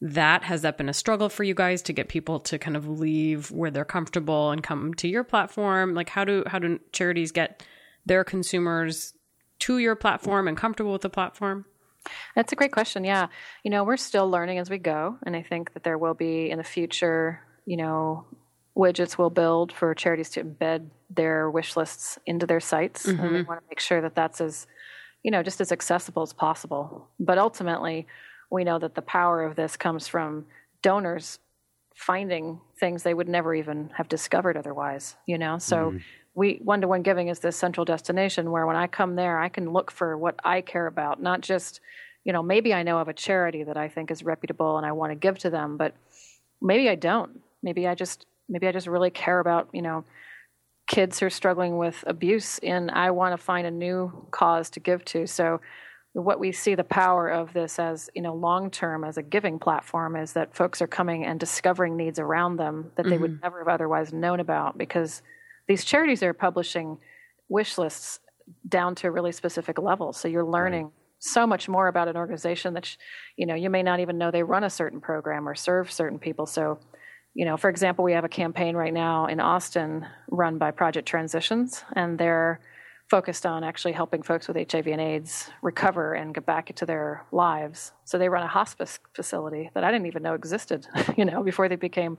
that 0.00 0.42
has 0.44 0.62
that 0.62 0.76
been 0.76 0.88
a 0.88 0.94
struggle 0.94 1.28
for 1.28 1.44
you 1.44 1.54
guys 1.54 1.82
to 1.82 1.92
get 1.92 2.08
people 2.08 2.40
to 2.40 2.58
kind 2.58 2.76
of 2.76 2.88
leave 2.88 3.50
where 3.50 3.70
they're 3.70 3.84
comfortable 3.84 4.50
and 4.50 4.62
come 4.62 4.94
to 4.94 5.08
your 5.08 5.24
platform? 5.24 5.94
Like 5.94 6.08
how 6.08 6.24
do 6.24 6.44
how 6.46 6.58
do 6.58 6.78
charities 6.92 7.32
get 7.32 7.62
their 8.06 8.24
consumers 8.24 9.14
to 9.60 9.78
your 9.78 9.96
platform 9.96 10.48
and 10.48 10.56
comfortable 10.56 10.92
with 10.92 11.02
the 11.02 11.10
platform? 11.10 11.64
That's 12.34 12.52
a 12.52 12.56
great 12.56 12.72
question. 12.72 13.04
Yeah. 13.04 13.28
You 13.62 13.70
know 13.70 13.84
we're 13.84 13.96
still 13.96 14.28
learning 14.28 14.58
as 14.58 14.68
we 14.68 14.78
go 14.78 15.16
and 15.24 15.34
i 15.34 15.42
think 15.42 15.72
that 15.72 15.84
there 15.84 15.98
will 15.98 16.14
be 16.14 16.50
in 16.50 16.58
the 16.58 16.64
future 16.64 17.40
you 17.66 17.76
know 17.76 18.26
widgets 18.76 19.16
will 19.16 19.30
build 19.30 19.72
for 19.72 19.94
charities 19.94 20.30
to 20.30 20.44
embed 20.44 20.88
their 21.10 21.50
wish 21.50 21.76
lists 21.76 22.18
into 22.26 22.46
their 22.46 22.60
sites. 22.60 23.06
Mm-hmm. 23.06 23.20
and 23.20 23.32
we 23.32 23.38
mm-hmm. 23.38 23.48
want 23.48 23.60
to 23.60 23.66
make 23.70 23.80
sure 23.80 24.00
that 24.00 24.14
that's 24.14 24.40
as 24.40 24.66
you 25.22 25.30
know 25.30 25.42
just 25.42 25.60
as 25.60 25.72
accessible 25.72 26.22
as 26.22 26.32
possible. 26.32 27.08
But 27.18 27.38
ultimately 27.38 28.06
we 28.54 28.64
know 28.64 28.78
that 28.78 28.94
the 28.94 29.02
power 29.02 29.44
of 29.44 29.56
this 29.56 29.76
comes 29.76 30.08
from 30.08 30.46
donors 30.82 31.38
finding 31.94 32.60
things 32.78 33.02
they 33.02 33.14
would 33.14 33.28
never 33.28 33.54
even 33.54 33.90
have 33.96 34.08
discovered 34.08 34.56
otherwise 34.56 35.16
you 35.26 35.38
know? 35.38 35.58
So 35.58 35.76
mm-hmm. 35.76 35.98
we 36.34 36.60
one 36.62 36.80
to 36.80 36.88
one 36.88 37.02
giving 37.02 37.28
is 37.28 37.40
this 37.40 37.56
central 37.56 37.84
destination 37.84 38.50
where 38.50 38.66
when 38.66 38.76
i 38.76 38.86
come 38.86 39.16
there 39.16 39.38
i 39.38 39.48
can 39.48 39.72
look 39.72 39.90
for 39.90 40.16
what 40.16 40.34
i 40.44 40.60
care 40.60 40.86
about 40.86 41.22
not 41.22 41.40
just 41.40 41.80
you 42.24 42.32
know 42.32 42.42
maybe 42.42 42.72
i 42.72 42.82
know 42.82 42.98
of 42.98 43.08
a 43.08 43.12
charity 43.12 43.62
that 43.64 43.76
i 43.76 43.88
think 43.88 44.10
is 44.10 44.24
reputable 44.24 44.76
and 44.76 44.86
i 44.86 44.92
want 44.92 45.10
to 45.10 45.16
give 45.16 45.38
to 45.38 45.50
them 45.50 45.76
but 45.76 45.94
maybe 46.64 46.88
i 46.88 46.94
don't. 46.94 47.40
Maybe 47.62 47.86
i 47.86 47.94
just 47.94 48.26
maybe 48.48 48.66
i 48.66 48.72
just 48.72 48.86
really 48.86 49.10
care 49.10 49.38
about 49.38 49.68
you 49.72 49.82
know 49.82 50.04
kids 50.86 51.18
who 51.18 51.26
are 51.26 51.30
struggling 51.30 51.78
with 51.78 52.04
abuse 52.06 52.58
and 52.58 52.90
i 52.90 53.10
want 53.10 53.32
to 53.32 53.42
find 53.42 53.66
a 53.66 53.70
new 53.70 54.26
cause 54.30 54.70
to 54.70 54.80
give 54.80 55.04
to. 55.06 55.26
So 55.26 55.60
what 56.14 56.38
we 56.38 56.52
see 56.52 56.76
the 56.76 56.84
power 56.84 57.28
of 57.28 57.52
this 57.52 57.78
as 57.78 58.08
you 58.14 58.22
know 58.22 58.34
long 58.34 58.70
term 58.70 59.04
as 59.04 59.18
a 59.18 59.22
giving 59.22 59.58
platform 59.58 60.14
is 60.14 60.32
that 60.32 60.54
folks 60.54 60.80
are 60.80 60.86
coming 60.86 61.24
and 61.24 61.40
discovering 61.40 61.96
needs 61.96 62.20
around 62.20 62.56
them 62.56 62.92
that 62.96 63.04
they 63.04 63.12
mm-hmm. 63.12 63.22
would 63.22 63.42
never 63.42 63.58
have 63.58 63.68
otherwise 63.68 64.12
known 64.12 64.38
about 64.38 64.78
because 64.78 65.22
these 65.66 65.84
charities 65.84 66.22
are 66.22 66.32
publishing 66.32 66.98
wish 67.48 67.78
lists 67.78 68.20
down 68.68 68.94
to 68.94 69.08
a 69.08 69.10
really 69.10 69.32
specific 69.32 69.76
level 69.76 70.12
so 70.12 70.28
you're 70.28 70.44
learning 70.44 70.84
right. 70.84 70.92
so 71.18 71.46
much 71.48 71.68
more 71.68 71.88
about 71.88 72.06
an 72.06 72.16
organization 72.16 72.74
that 72.74 72.96
you 73.36 73.44
know 73.44 73.54
you 73.56 73.68
may 73.68 73.82
not 73.82 73.98
even 73.98 74.16
know 74.16 74.30
they 74.30 74.42
run 74.42 74.62
a 74.62 74.70
certain 74.70 75.00
program 75.00 75.48
or 75.48 75.54
serve 75.56 75.90
certain 75.90 76.20
people 76.20 76.46
so 76.46 76.78
you 77.34 77.44
know 77.44 77.56
for 77.56 77.68
example 77.68 78.04
we 78.04 78.12
have 78.12 78.24
a 78.24 78.28
campaign 78.28 78.76
right 78.76 78.94
now 78.94 79.26
in 79.26 79.40
austin 79.40 80.06
run 80.30 80.58
by 80.58 80.70
project 80.70 81.08
transitions 81.08 81.82
and 81.96 82.18
they're 82.18 82.60
focused 83.14 83.46
on 83.46 83.62
actually 83.62 83.92
helping 83.92 84.24
folks 84.24 84.48
with 84.48 84.56
HIV 84.56 84.88
and 84.88 85.00
AIDS 85.00 85.48
recover 85.62 86.14
and 86.14 86.34
get 86.34 86.44
back 86.44 86.68
into 86.68 86.84
their 86.84 87.24
lives. 87.30 87.92
So 88.04 88.18
they 88.18 88.28
run 88.28 88.42
a 88.42 88.48
hospice 88.48 88.98
facility 89.12 89.70
that 89.72 89.84
I 89.84 89.92
didn't 89.92 90.08
even 90.08 90.24
know 90.24 90.34
existed, 90.34 90.88
you 91.16 91.24
know, 91.24 91.40
before 91.44 91.68
they 91.68 91.76
became 91.76 92.18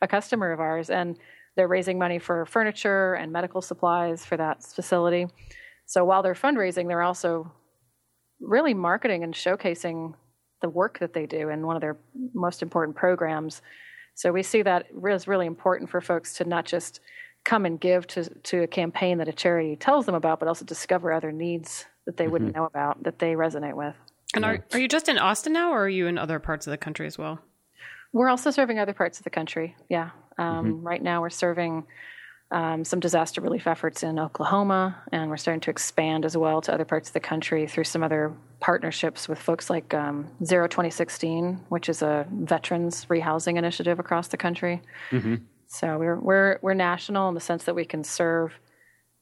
a 0.00 0.06
customer 0.06 0.52
of 0.52 0.60
ours. 0.60 0.88
And 0.88 1.18
they're 1.56 1.66
raising 1.66 1.98
money 1.98 2.20
for 2.20 2.46
furniture 2.46 3.14
and 3.14 3.32
medical 3.32 3.60
supplies 3.60 4.24
for 4.24 4.36
that 4.36 4.62
facility. 4.62 5.26
So 5.86 6.04
while 6.04 6.22
they're 6.22 6.34
fundraising, 6.34 6.86
they're 6.86 7.02
also 7.02 7.52
really 8.40 8.72
marketing 8.72 9.24
and 9.24 9.34
showcasing 9.34 10.14
the 10.62 10.68
work 10.68 11.00
that 11.00 11.12
they 11.12 11.26
do. 11.26 11.48
in 11.48 11.66
one 11.66 11.74
of 11.74 11.82
their 11.82 11.96
most 12.34 12.62
important 12.62 12.96
programs 12.96 13.62
So 14.14 14.30
we 14.30 14.44
see 14.44 14.62
that 14.62 14.86
is 15.08 15.26
really 15.26 15.46
important 15.46 15.90
for 15.90 16.00
folks 16.00 16.34
to 16.34 16.44
not 16.44 16.66
just 16.66 17.00
come 17.46 17.64
and 17.64 17.80
give 17.80 18.06
to, 18.08 18.28
to 18.40 18.64
a 18.64 18.66
campaign 18.66 19.18
that 19.18 19.28
a 19.28 19.32
charity 19.32 19.76
tells 19.76 20.04
them 20.04 20.14
about, 20.14 20.40
but 20.40 20.48
also 20.48 20.64
discover 20.64 21.12
other 21.12 21.32
needs 21.32 21.86
that 22.04 22.18
they 22.18 22.24
mm-hmm. 22.24 22.32
wouldn't 22.32 22.54
know 22.54 22.66
about 22.66 23.02
that 23.04 23.18
they 23.18 23.32
resonate 23.32 23.74
with. 23.74 23.94
And 24.34 24.44
are, 24.44 24.64
are 24.72 24.78
you 24.78 24.88
just 24.88 25.08
in 25.08 25.16
Austin 25.18 25.52
now, 25.54 25.70
or 25.70 25.84
are 25.84 25.88
you 25.88 26.08
in 26.08 26.18
other 26.18 26.38
parts 26.40 26.66
of 26.66 26.72
the 26.72 26.76
country 26.76 27.06
as 27.06 27.16
well? 27.16 27.38
We're 28.12 28.28
also 28.28 28.50
serving 28.50 28.78
other 28.78 28.92
parts 28.92 29.18
of 29.18 29.24
the 29.24 29.30
country. 29.30 29.76
Yeah. 29.88 30.10
Um, 30.36 30.66
mm-hmm. 30.66 30.86
Right 30.86 31.02
now, 31.02 31.20
we're 31.20 31.30
serving 31.30 31.86
um, 32.50 32.84
some 32.84 33.00
disaster 33.00 33.40
relief 33.40 33.66
efforts 33.66 34.02
in 34.02 34.18
Oklahoma, 34.18 35.00
and 35.12 35.30
we're 35.30 35.36
starting 35.36 35.60
to 35.62 35.70
expand 35.70 36.24
as 36.24 36.36
well 36.36 36.60
to 36.62 36.74
other 36.74 36.84
parts 36.84 37.08
of 37.08 37.12
the 37.14 37.20
country 37.20 37.66
through 37.66 37.84
some 37.84 38.02
other 38.02 38.34
partnerships 38.60 39.28
with 39.28 39.38
folks 39.38 39.70
like 39.70 39.94
um, 39.94 40.26
Zero 40.44 40.66
2016, 40.66 41.60
which 41.68 41.88
is 41.88 42.02
a 42.02 42.26
veterans 42.30 43.06
rehousing 43.06 43.56
initiative 43.56 43.98
across 43.98 44.28
the 44.28 44.36
country. 44.36 44.82
Mm-hmm. 45.10 45.36
So 45.68 45.98
we're 45.98 46.18
we're 46.18 46.58
we're 46.62 46.74
national 46.74 47.28
in 47.28 47.34
the 47.34 47.40
sense 47.40 47.64
that 47.64 47.74
we 47.74 47.84
can 47.84 48.04
serve 48.04 48.52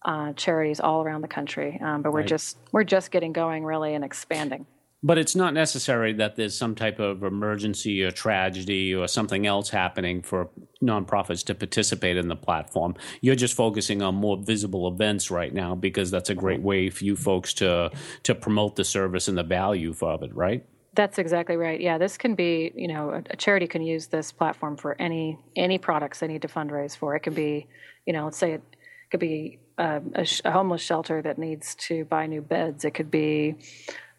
uh, 0.04 0.32
charities 0.34 0.80
all 0.80 1.02
around 1.02 1.22
the 1.22 1.28
country, 1.28 1.80
um, 1.82 2.02
but 2.02 2.12
we're 2.12 2.20
right. 2.20 2.28
just 2.28 2.58
we're 2.72 2.84
just 2.84 3.10
getting 3.10 3.32
going 3.32 3.64
really 3.64 3.94
and 3.94 4.04
expanding. 4.04 4.66
But 5.02 5.18
it's 5.18 5.36
not 5.36 5.52
necessary 5.52 6.14
that 6.14 6.36
there's 6.36 6.56
some 6.56 6.74
type 6.74 6.98
of 6.98 7.24
emergency 7.24 8.02
or 8.02 8.10
tragedy 8.10 8.94
or 8.94 9.06
something 9.06 9.46
else 9.46 9.68
happening 9.68 10.22
for 10.22 10.48
nonprofits 10.82 11.44
to 11.44 11.54
participate 11.54 12.16
in 12.16 12.28
the 12.28 12.36
platform. 12.36 12.94
You're 13.20 13.34
just 13.34 13.54
focusing 13.54 14.00
on 14.00 14.14
more 14.14 14.38
visible 14.38 14.88
events 14.88 15.30
right 15.30 15.52
now 15.52 15.74
because 15.74 16.10
that's 16.10 16.30
a 16.30 16.34
great 16.34 16.62
way 16.62 16.88
for 16.88 17.04
you 17.04 17.16
folks 17.16 17.52
to 17.54 17.90
to 18.22 18.34
promote 18.34 18.76
the 18.76 18.84
service 18.84 19.28
and 19.28 19.36
the 19.36 19.42
value 19.42 19.94
of 20.00 20.22
it, 20.22 20.34
right? 20.34 20.66
That's 20.94 21.18
exactly 21.18 21.56
right. 21.56 21.80
Yeah, 21.80 21.98
this 21.98 22.16
can 22.16 22.34
be, 22.34 22.72
you 22.76 22.88
know, 22.88 23.22
a, 23.30 23.36
charity 23.36 23.66
can 23.66 23.82
use 23.82 24.06
this 24.06 24.32
platform 24.32 24.76
for 24.76 24.94
any 25.00 25.38
any 25.56 25.78
products 25.78 26.20
they 26.20 26.28
need 26.28 26.42
to 26.42 26.48
fundraise 26.48 26.96
for. 26.96 27.16
It 27.16 27.20
can 27.20 27.34
be, 27.34 27.66
you 28.06 28.12
know, 28.12 28.24
let's 28.24 28.38
say 28.38 28.52
it 28.52 28.62
could 29.10 29.20
be 29.20 29.58
a, 29.78 30.00
a, 30.14 30.26
a 30.44 30.50
homeless 30.50 30.82
shelter 30.82 31.20
that 31.22 31.38
needs 31.38 31.74
to 31.76 32.04
buy 32.04 32.26
new 32.26 32.42
beds. 32.42 32.84
It 32.84 32.92
could 32.92 33.10
be 33.10 33.56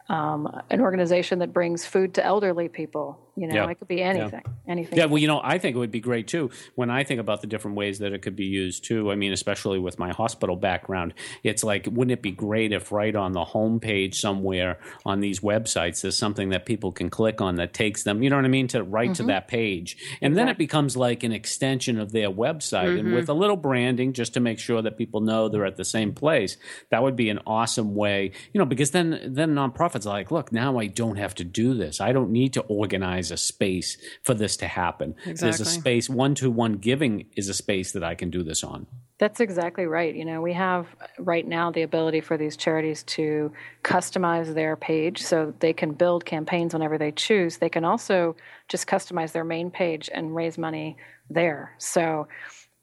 um, 0.09 0.47
an 0.69 0.81
organization 0.81 1.39
that 1.39 1.53
brings 1.53 1.85
food 1.85 2.13
to 2.15 2.25
elderly 2.25 2.67
people. 2.67 3.19
You 3.37 3.47
know, 3.47 3.55
yeah. 3.55 3.69
it 3.69 3.75
could 3.79 3.87
be 3.87 4.01
anything. 4.01 4.41
Yeah. 4.45 4.51
Anything. 4.67 4.97
Yeah, 4.97 5.05
well, 5.05 5.17
you 5.17 5.27
know, 5.27 5.41
I 5.43 5.57
think 5.57 5.75
it 5.75 5.79
would 5.79 5.91
be 5.91 5.99
great 5.99 6.27
too. 6.27 6.51
When 6.75 6.89
I 6.89 7.03
think 7.03 7.19
about 7.19 7.41
the 7.41 7.47
different 7.47 7.77
ways 7.77 7.99
that 7.99 8.13
it 8.13 8.21
could 8.21 8.35
be 8.35 8.45
used 8.45 8.85
too, 8.85 9.11
I 9.11 9.15
mean, 9.15 9.33
especially 9.33 9.77
with 9.77 9.99
my 9.99 10.11
hospital 10.11 10.55
background, 10.55 11.13
it's 11.43 11.63
like, 11.63 11.87
wouldn't 11.91 12.11
it 12.11 12.21
be 12.21 12.31
great 12.31 12.71
if 12.71 12.91
right 12.91 13.15
on 13.15 13.33
the 13.33 13.43
homepage 13.43 14.15
somewhere 14.15 14.79
on 15.05 15.19
these 15.19 15.41
websites 15.41 16.01
there's 16.01 16.17
something 16.17 16.49
that 16.49 16.65
people 16.65 16.91
can 16.91 17.09
click 17.09 17.41
on 17.41 17.55
that 17.55 17.73
takes 17.73 18.03
them, 18.03 18.23
you 18.23 18.29
know 18.29 18.37
what 18.37 18.45
I 18.45 18.49
mean, 18.49 18.67
to 18.69 18.83
right 18.83 19.09
mm-hmm. 19.09 19.13
to 19.13 19.23
that 19.23 19.47
page, 19.47 19.97
and 20.21 20.31
exactly. 20.31 20.35
then 20.35 20.47
it 20.49 20.57
becomes 20.57 20.95
like 20.95 21.23
an 21.23 21.31
extension 21.31 21.99
of 21.99 22.11
their 22.11 22.29
website, 22.29 22.85
mm-hmm. 22.85 23.07
and 23.07 23.13
with 23.13 23.29
a 23.29 23.33
little 23.33 23.57
branding 23.57 24.13
just 24.13 24.33
to 24.35 24.39
make 24.39 24.59
sure 24.59 24.81
that 24.81 24.97
people 24.97 25.21
know 25.21 25.49
they're 25.49 25.65
at 25.65 25.75
the 25.75 25.85
same 25.85 26.13
place. 26.13 26.57
That 26.89 27.03
would 27.03 27.15
be 27.15 27.29
an 27.29 27.39
awesome 27.45 27.95
way, 27.95 28.31
you 28.53 28.59
know, 28.59 28.65
because 28.65 28.91
then 28.91 29.19
then 29.27 29.55
nonprofits 29.55 30.05
are 30.05 30.09
like, 30.09 30.31
look, 30.31 30.51
now 30.51 30.79
I 30.79 30.87
don't 30.87 31.17
have 31.17 31.35
to 31.35 31.43
do 31.43 31.73
this. 31.73 31.99
I 31.99 32.11
don't 32.11 32.31
need 32.31 32.53
to 32.53 32.61
organize 32.61 33.24
a 33.31 33.37
space 33.37 33.97
for 34.23 34.33
this 34.33 34.57
to 34.57 34.67
happen. 34.67 35.15
Exactly. 35.25 35.35
There's 35.35 35.59
a 35.61 35.65
space, 35.65 36.09
one 36.09 36.35
to 36.35 36.49
one 36.49 36.73
giving 36.73 37.25
is 37.35 37.49
a 37.49 37.53
space 37.53 37.91
that 37.93 38.03
I 38.03 38.15
can 38.15 38.29
do 38.29 38.43
this 38.43 38.63
on. 38.63 38.87
That's 39.17 39.39
exactly 39.39 39.85
right. 39.85 40.13
You 40.13 40.25
know, 40.25 40.41
we 40.41 40.51
have 40.53 40.87
right 41.17 41.47
now 41.47 41.71
the 41.71 41.83
ability 41.83 42.19
for 42.19 42.37
these 42.37 42.57
charities 42.57 43.03
to 43.03 43.51
customize 43.83 44.53
their 44.53 44.75
page 44.75 45.21
so 45.21 45.53
they 45.59 45.71
can 45.71 45.93
build 45.93 46.25
campaigns 46.25 46.73
whenever 46.73 46.97
they 46.97 47.13
choose. 47.13 47.57
They 47.57 47.69
can 47.69 47.85
also 47.85 48.35
just 48.67 48.87
customize 48.87 49.31
their 49.31 49.45
main 49.45 49.71
page 49.71 50.09
and 50.13 50.35
raise 50.35 50.57
money 50.57 50.97
there. 51.29 51.73
So 51.77 52.27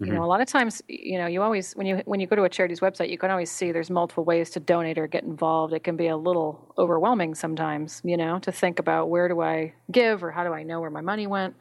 you 0.07 0.13
know, 0.13 0.19
mm-hmm. 0.19 0.25
a 0.25 0.27
lot 0.27 0.41
of 0.41 0.49
times, 0.49 0.83
you 0.89 1.19
know, 1.19 1.27
you 1.27 1.43
always 1.43 1.73
when 1.75 1.87
you 1.87 2.03
when 2.05 2.21
you 2.21 2.27
go 2.27 2.37
to 2.37 2.45
a 2.45 2.49
charity's 2.49 2.81
website, 2.81 3.11
you 3.11 3.19
can 3.19 3.31
always 3.31 3.51
see 3.51 3.73
there's 3.73 3.91
multiple 3.91 4.25
ways 4.25 4.51
to 4.51 4.61
donate 4.61 4.99
or 4.99 5.07
get 5.07 5.25
involved. 5.25 5.73
It 5.73 5.85
can 5.85 5.97
be 5.97 6.09
a 6.09 6.17
little 6.17 6.75
overwhelming 6.79 7.35
sometimes, 7.35 8.01
you 8.05 8.17
know, 8.17 8.39
to 8.41 8.53
think 8.53 8.79
about 8.79 9.09
where 9.09 9.29
do 9.29 9.41
I 9.41 9.75
give 9.91 10.25
or 10.25 10.31
how 10.31 10.45
do 10.45 10.53
I 10.53 10.63
know 10.63 10.81
where 10.81 10.91
my 10.91 11.01
money 11.01 11.27
went. 11.27 11.55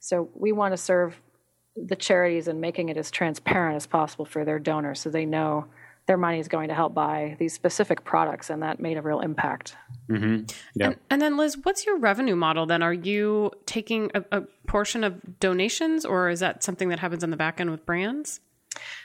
So 0.00 0.30
we 0.34 0.52
want 0.52 0.72
to 0.72 0.76
serve 0.76 1.20
the 1.76 1.96
charities 1.96 2.48
and 2.48 2.60
making 2.60 2.88
it 2.88 2.96
as 2.96 3.10
transparent 3.10 3.76
as 3.76 3.86
possible 3.86 4.24
for 4.24 4.44
their 4.44 4.58
donors, 4.58 5.00
so 5.00 5.10
they 5.10 5.24
know 5.24 5.66
their 6.12 6.18
money 6.18 6.38
is 6.38 6.46
going 6.46 6.68
to 6.68 6.74
help 6.74 6.92
buy 6.92 7.36
these 7.38 7.54
specific 7.54 8.04
products, 8.04 8.50
and 8.50 8.62
that 8.62 8.78
made 8.78 8.98
a 8.98 9.00
real 9.00 9.20
impact. 9.20 9.76
Mm-hmm. 10.10 10.44
Yeah. 10.74 10.88
And, 10.88 10.96
and, 11.08 11.22
then, 11.22 11.38
Liz, 11.38 11.56
what's 11.62 11.86
your 11.86 11.96
revenue 11.96 12.36
model? 12.36 12.66
Then, 12.66 12.82
are 12.82 12.92
you 12.92 13.50
taking 13.64 14.10
a, 14.14 14.22
a, 14.30 14.42
portion 14.66 15.04
of 15.04 15.40
donations, 15.40 16.04
or 16.04 16.28
is 16.28 16.40
that 16.40 16.62
something 16.62 16.90
that 16.90 16.98
happens 16.98 17.24
on 17.24 17.30
the 17.30 17.38
back 17.38 17.62
end 17.62 17.70
with 17.70 17.86
brands? 17.86 18.40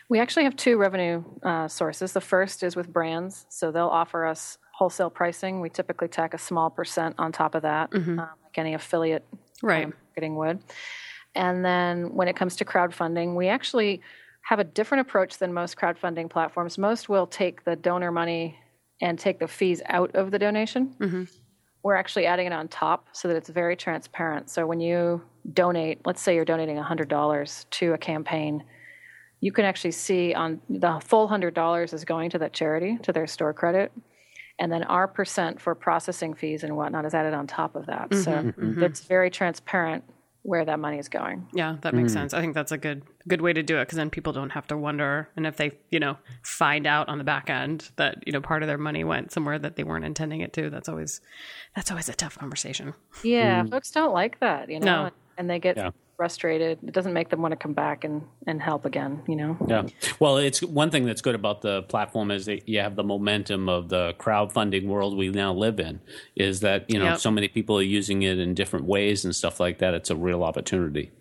We 0.09 0.19
actually 0.19 0.43
have 0.43 0.57
two 0.57 0.75
revenue 0.75 1.23
uh, 1.43 1.69
sources. 1.69 2.11
The 2.11 2.19
first 2.19 2.61
is 2.61 2.75
with 2.75 2.91
brands, 2.91 3.45
so 3.47 3.71
they'll 3.71 3.87
offer 3.87 4.25
us 4.25 4.57
wholesale 4.73 5.09
pricing. 5.09 5.61
We 5.61 5.69
typically 5.69 6.09
tack 6.09 6.33
a 6.33 6.37
small 6.37 6.69
percent 6.69 7.15
on 7.17 7.31
top 7.31 7.55
of 7.55 7.61
that, 7.61 7.89
mm-hmm. 7.91 8.19
um, 8.19 8.29
like 8.43 8.57
any 8.57 8.73
affiliate 8.73 9.25
right. 9.63 9.85
Um, 9.85 9.93
marketing 10.09 10.35
would. 10.35 10.59
And 11.35 11.63
then, 11.63 12.13
when 12.15 12.27
it 12.27 12.35
comes 12.35 12.57
to 12.57 12.65
crowdfunding, 12.65 13.33
we 13.33 13.47
actually 13.47 14.01
have 14.47 14.59
a 14.59 14.63
different 14.63 15.01
approach 15.01 15.39
than 15.39 15.53
most 15.53 15.75
crowdfunding 15.75 16.29
platforms. 16.29 16.77
Most 16.77 17.09
will 17.09 17.27
take 17.27 17.65
the 17.65 17.75
donor 17.75 18.13
money 18.13 18.57
and 19.01 19.19
take 19.19 19.39
the 19.39 19.47
fees 19.47 19.81
out 19.87 20.15
of 20.15 20.31
the 20.31 20.39
donation. 20.39 20.95
Mm-hmm. 21.01 21.23
We're 21.83 21.95
actually 21.95 22.27
adding 22.27 22.47
it 22.47 22.53
on 22.53 22.69
top 22.69 23.09
so 23.11 23.27
that 23.27 23.35
it's 23.35 23.49
very 23.49 23.75
transparent. 23.75 24.49
So 24.49 24.65
when 24.65 24.79
you 24.79 25.21
donate, 25.53 25.99
let's 26.05 26.21
say 26.21 26.33
you're 26.33 26.45
donating 26.45 26.77
$100 26.77 27.65
to 27.71 27.91
a 27.91 27.97
campaign, 27.97 28.63
you 29.41 29.51
can 29.51 29.65
actually 29.65 29.91
see 29.91 30.33
on 30.33 30.61
the 30.69 31.01
full 31.03 31.27
$100 31.27 31.93
is 31.93 32.05
going 32.05 32.29
to 32.29 32.37
that 32.37 32.53
charity, 32.53 32.97
to 33.03 33.11
their 33.11 33.27
store 33.27 33.53
credit. 33.53 33.91
And 34.59 34.71
then 34.71 34.83
our 34.83 35.09
percent 35.09 35.59
for 35.59 35.75
processing 35.75 36.33
fees 36.33 36.63
and 36.63 36.77
whatnot 36.77 37.03
is 37.03 37.13
added 37.13 37.33
on 37.33 37.47
top 37.47 37.75
of 37.75 37.85
that. 37.87 38.11
Mm-hmm, 38.11 38.21
so 38.21 38.31
mm-hmm. 38.31 38.81
it's 38.81 39.01
very 39.01 39.29
transparent 39.29 40.05
where 40.47 40.63
that 40.63 40.79
money 40.79 40.97
is 40.97 41.09
going. 41.09 41.45
Yeah, 41.53 41.75
that 41.81 41.93
makes 41.93 42.11
mm. 42.11 42.15
sense. 42.15 42.33
I 42.33 42.39
think 42.39 42.53
that's 42.53 42.71
a 42.71 42.77
good 42.77 43.03
good 43.27 43.41
way 43.41 43.51
to 43.51 43.61
do 43.61 43.79
it 43.79 43.81
because 43.81 43.97
then 43.97 44.09
people 44.09 44.31
don't 44.31 44.51
have 44.51 44.65
to 44.67 44.77
wonder, 44.77 45.27
and 45.35 45.45
if 45.45 45.57
they 45.57 45.73
you 45.91 45.99
know 45.99 46.17
find 46.41 46.87
out 46.87 47.09
on 47.09 47.17
the 47.17 47.25
back 47.25 47.49
end 47.49 47.91
that 47.97 48.23
you 48.25 48.31
know 48.31 48.39
part 48.39 48.63
of 48.63 48.67
their 48.67 48.77
money 48.77 49.03
went 49.03 49.33
somewhere 49.33 49.59
that 49.59 49.75
they 49.75 49.83
weren't 49.83 50.05
intending 50.05 50.39
it 50.39 50.53
to, 50.53 50.69
that's 50.69 50.87
always 50.87 51.19
that's 51.75 51.91
always 51.91 52.07
a 52.07 52.13
tough 52.13 52.37
conversation. 52.37 52.93
Yeah, 53.23 53.63
mm. 53.63 53.69
folks 53.69 53.91
don't 53.91 54.13
like 54.13 54.39
that, 54.39 54.69
you 54.69 54.79
know, 54.79 55.03
no. 55.03 55.11
and 55.37 55.49
they 55.49 55.59
get 55.59 55.75
yeah 55.75 55.91
frustrated. 56.17 56.79
It 56.83 56.91
doesn't 56.91 57.13
make 57.13 57.29
them 57.29 57.41
want 57.41 57.53
to 57.53 57.55
come 57.55 57.73
back 57.73 58.03
and, 58.03 58.23
and 58.47 58.61
help 58.61 58.85
again, 58.85 59.21
you 59.27 59.35
know? 59.35 59.55
Yeah. 59.67 59.87
Well, 60.19 60.37
it's 60.37 60.61
one 60.61 60.89
thing 60.89 61.05
that's 61.05 61.21
good 61.21 61.35
about 61.35 61.61
the 61.61 61.83
platform 61.83 62.31
is 62.31 62.47
that 62.47 62.67
you 62.67 62.79
have 62.79 62.95
the 62.95 63.03
momentum 63.03 63.69
of 63.69 63.87
the 63.87 64.15
crowdfunding 64.19 64.87
world 64.87 65.15
we 65.15 65.29
now 65.29 65.53
live 65.53 65.79
in 65.79 66.01
is 66.35 66.61
that, 66.61 66.89
you 66.89 66.97
know, 66.97 67.05
yep. 67.05 67.19
so 67.19 67.31
many 67.31 67.47
people 67.47 67.77
are 67.77 67.83
using 67.83 68.23
it 68.23 68.39
in 68.39 68.55
different 68.55 68.85
ways 68.85 69.23
and 69.23 69.35
stuff 69.35 69.59
like 69.59 69.77
that. 69.77 69.93
It's 69.93 70.09
a 70.09 70.15
real 70.15 70.43
opportunity. 70.43 71.11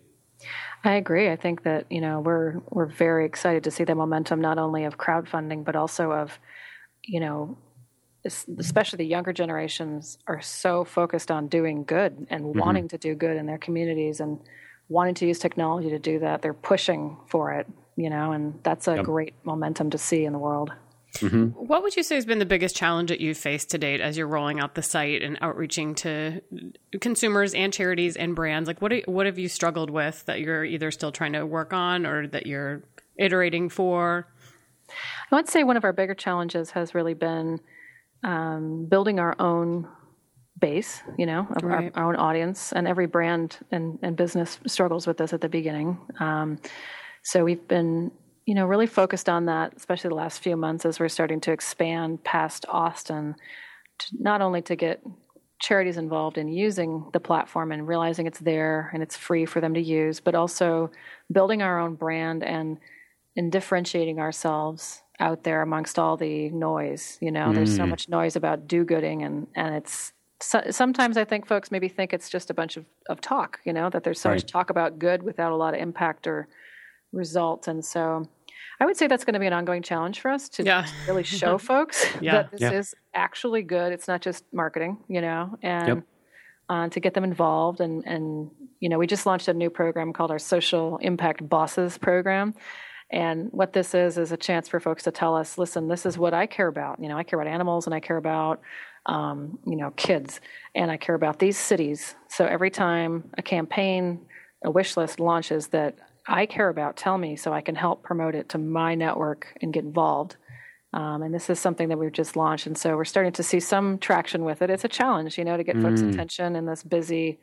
I 0.83 0.93
agree. 0.93 1.29
I 1.29 1.35
think 1.35 1.63
that, 1.63 1.85
you 1.91 2.01
know, 2.01 2.19
we're 2.19 2.61
we're 2.69 2.85
very 2.85 3.25
excited 3.25 3.63
to 3.63 3.71
see 3.71 3.83
the 3.83 3.95
momentum 3.95 4.41
not 4.41 4.57
only 4.57 4.83
of 4.83 4.97
crowdfunding 4.97 5.63
but 5.63 5.75
also 5.75 6.11
of, 6.11 6.39
you 7.03 7.19
know, 7.19 7.57
especially 8.25 8.97
the 8.97 9.05
younger 9.05 9.33
generations 9.33 10.17
are 10.27 10.41
so 10.41 10.83
focused 10.83 11.31
on 11.31 11.47
doing 11.47 11.83
good 11.83 12.27
and 12.29 12.45
mm-hmm. 12.45 12.59
wanting 12.59 12.87
to 12.89 12.97
do 12.97 13.15
good 13.15 13.37
in 13.37 13.45
their 13.45 13.57
communities 13.57 14.19
and 14.19 14.39
wanting 14.89 15.15
to 15.15 15.27
use 15.27 15.39
technology 15.39 15.89
to 15.89 15.99
do 15.99 16.19
that. 16.19 16.41
They're 16.41 16.53
pushing 16.53 17.17
for 17.27 17.53
it, 17.53 17.67
you 17.95 18.09
know, 18.09 18.31
and 18.31 18.59
that's 18.63 18.87
a 18.87 18.95
yep. 18.95 19.05
great 19.05 19.33
momentum 19.43 19.89
to 19.91 19.97
see 19.97 20.25
in 20.25 20.33
the 20.33 20.39
world. 20.39 20.71
Mm-hmm. 21.15 21.45
What 21.47 21.83
would 21.83 21.95
you 21.95 22.03
say 22.03 22.15
has 22.15 22.25
been 22.25 22.39
the 22.39 22.45
biggest 22.45 22.75
challenge 22.75 23.09
that 23.09 23.19
you've 23.19 23.37
faced 23.37 23.71
to 23.71 23.77
date 23.77 24.01
as 24.01 24.17
you're 24.17 24.27
rolling 24.27 24.59
out 24.59 24.75
the 24.75 24.83
site 24.83 25.23
and 25.23 25.37
outreaching 25.41 25.95
to 25.95 26.41
consumers 27.01 27.53
and 27.53 27.73
charities 27.73 28.15
and 28.15 28.35
brands? 28.35 28.67
Like, 28.67 28.81
what 28.81 28.93
what 29.07 29.25
have 29.25 29.39
you 29.39 29.49
struggled 29.49 29.89
with 29.89 30.25
that 30.25 30.41
you're 30.41 30.63
either 30.63 30.91
still 30.91 31.11
trying 31.11 31.33
to 31.33 31.45
work 31.45 31.73
on 31.73 32.05
or 32.05 32.27
that 32.27 32.45
you're 32.45 32.83
iterating 33.17 33.69
for? 33.69 34.27
I 35.31 35.35
would 35.35 35.49
say 35.49 35.63
one 35.63 35.77
of 35.77 35.83
our 35.83 35.93
bigger 35.93 36.13
challenges 36.13 36.71
has 36.71 36.93
really 36.93 37.13
been 37.13 37.59
um, 38.23 38.85
building 38.85 39.19
our 39.19 39.35
own 39.39 39.87
base, 40.59 41.01
you 41.17 41.25
know, 41.25 41.47
of 41.55 41.63
right. 41.63 41.91
our, 41.95 42.03
our, 42.03 42.09
own 42.09 42.15
audience. 42.15 42.71
And 42.71 42.87
every 42.87 43.05
brand 43.05 43.57
and, 43.71 43.99
and 44.01 44.15
business 44.15 44.59
struggles 44.65 45.05
with 45.07 45.17
this 45.17 45.33
at 45.33 45.41
the 45.41 45.49
beginning. 45.49 45.97
Um, 46.19 46.59
so 47.23 47.43
we've 47.43 47.67
been, 47.67 48.11
you 48.45 48.55
know, 48.55 48.65
really 48.65 48.87
focused 48.87 49.29
on 49.29 49.45
that, 49.45 49.73
especially 49.75 50.09
the 50.09 50.15
last 50.15 50.41
few 50.41 50.55
months 50.55 50.85
as 50.85 50.99
we're 50.99 51.09
starting 51.09 51.41
to 51.41 51.51
expand 51.51 52.23
past 52.23 52.65
Austin, 52.69 53.35
to 53.99 54.07
not 54.19 54.41
only 54.41 54.61
to 54.63 54.75
get 54.75 55.01
charities 55.59 55.97
involved 55.97 56.37
in 56.37 56.47
using 56.47 57.09
the 57.13 57.19
platform 57.19 57.71
and 57.71 57.87
realizing 57.87 58.27
it's 58.27 58.39
there 58.39 58.91
and 58.93 59.01
it's 59.01 59.15
free 59.15 59.45
for 59.45 59.59
them 59.59 59.73
to 59.73 59.81
use, 59.81 60.19
but 60.19 60.35
also 60.35 60.91
building 61.31 61.61
our 61.61 61.79
own 61.79 61.95
brand 61.95 62.43
and 62.43 62.77
and 63.35 63.51
differentiating 63.51 64.19
ourselves 64.19 65.03
out 65.19 65.43
there 65.43 65.61
amongst 65.61 65.99
all 65.99 66.17
the 66.17 66.49
noise. 66.49 67.17
You 67.21 67.31
know, 67.31 67.47
mm. 67.47 67.55
there's 67.55 67.75
so 67.75 67.83
mm. 67.83 67.89
much 67.89 68.09
noise 68.09 68.35
about 68.35 68.67
do-gooding, 68.67 69.23
and 69.23 69.47
and 69.55 69.75
it's 69.75 70.13
so, 70.39 70.61
sometimes 70.69 71.17
I 71.17 71.25
think 71.25 71.47
folks 71.47 71.71
maybe 71.71 71.87
think 71.87 72.13
it's 72.13 72.29
just 72.29 72.49
a 72.49 72.53
bunch 72.53 72.77
of, 72.77 72.85
of 73.09 73.21
talk, 73.21 73.59
you 73.63 73.73
know, 73.73 73.89
that 73.89 74.03
there's 74.03 74.19
so 74.19 74.29
right. 74.29 74.35
much 74.35 74.45
talk 74.45 74.69
about 74.69 74.99
good 74.99 75.23
without 75.23 75.51
a 75.51 75.55
lot 75.55 75.73
of 75.73 75.79
impact 75.79 76.27
or 76.27 76.47
result. 77.11 77.67
And 77.67 77.83
so 77.83 78.27
I 78.79 78.85
would 78.85 78.97
say 78.97 79.07
that's 79.07 79.25
going 79.25 79.33
to 79.33 79.39
be 79.39 79.47
an 79.47 79.53
ongoing 79.53 79.81
challenge 79.81 80.19
for 80.19 80.29
us 80.29 80.49
to 80.49 80.63
yeah. 80.63 80.85
really 81.07 81.23
show 81.41 81.57
folks 81.57 82.05
yeah. 82.21 82.33
that 82.33 82.51
this 82.51 82.61
yeah. 82.61 82.71
is 82.71 82.93
actually 83.13 83.63
good. 83.63 83.91
It's 83.91 84.07
not 84.07 84.21
just 84.21 84.43
marketing, 84.53 84.99
you 85.07 85.21
know, 85.21 85.57
and 85.63 85.87
yep. 85.87 86.03
uh, 86.69 86.89
to 86.89 86.99
get 86.99 87.15
them 87.15 87.23
involved. 87.23 87.81
And, 87.81 88.05
and, 88.05 88.51
you 88.79 88.89
know, 88.89 88.99
we 88.99 89.07
just 89.07 89.25
launched 89.25 89.47
a 89.47 89.53
new 89.53 89.71
program 89.71 90.13
called 90.13 90.29
our 90.29 90.39
Social 90.39 90.97
Impact 90.97 91.47
Bosses 91.47 91.97
program. 91.97 92.53
And 93.09 93.49
what 93.51 93.73
this 93.73 93.95
is, 93.95 94.17
is 94.17 94.31
a 94.31 94.37
chance 94.37 94.67
for 94.67 94.79
folks 94.79 95.03
to 95.03 95.11
tell 95.11 95.35
us, 95.35 95.57
listen, 95.57 95.87
this 95.87 96.05
is 96.05 96.17
what 96.17 96.33
I 96.33 96.45
care 96.45 96.67
about. 96.67 96.99
You 96.99 97.07
know, 97.07 97.17
I 97.17 97.23
care 97.23 97.39
about 97.39 97.51
animals 97.51 97.85
and 97.85 97.95
I 97.95 98.01
care 98.01 98.17
about 98.17 98.61
um, 99.07 99.57
you 99.65 99.75
know, 99.75 99.91
kids, 99.91 100.41
and 100.75 100.91
I 100.91 100.97
care 100.97 101.15
about 101.15 101.39
these 101.39 101.57
cities. 101.57 102.15
So 102.27 102.45
every 102.45 102.69
time 102.69 103.29
a 103.37 103.41
campaign, 103.41 104.25
a 104.63 104.69
wish 104.69 104.97
list 104.97 105.19
launches 105.19 105.67
that 105.67 105.97
I 106.27 106.45
care 106.45 106.67
about, 106.67 106.97
tell 106.97 107.17
me 107.17 107.37
so 107.37 107.53
I 107.53 107.61
can 107.61 107.75
help 107.75 108.03
promote 108.03 108.35
it 108.35 108.49
to 108.49 108.57
my 108.57 108.95
network 108.95 109.47
and 109.61 109.71
get 109.71 109.85
involved. 109.85 110.35
Um, 110.93 111.21
and 111.21 111.33
this 111.33 111.49
is 111.49 111.59
something 111.59 111.89
that 111.89 111.97
we've 111.97 112.11
just 112.11 112.35
launched, 112.35 112.67
and 112.67 112.77
so 112.77 112.95
we're 112.95 113.05
starting 113.05 113.33
to 113.33 113.43
see 113.43 113.59
some 113.59 113.97
traction 113.97 114.43
with 114.43 114.61
it. 114.61 114.69
It's 114.69 114.85
a 114.85 114.89
challenge, 114.89 115.37
you 115.37 115.45
know, 115.45 115.57
to 115.57 115.63
get 115.63 115.75
mm. 115.75 115.83
folks' 115.83 116.01
attention 116.01 116.55
in 116.55 116.65
this 116.65 116.83
busy 116.83 117.39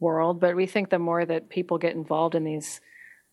world, 0.00 0.40
but 0.40 0.56
we 0.56 0.66
think 0.66 0.90
the 0.90 0.98
more 0.98 1.24
that 1.24 1.48
people 1.48 1.78
get 1.78 1.94
involved 1.94 2.34
in 2.34 2.44
these 2.44 2.80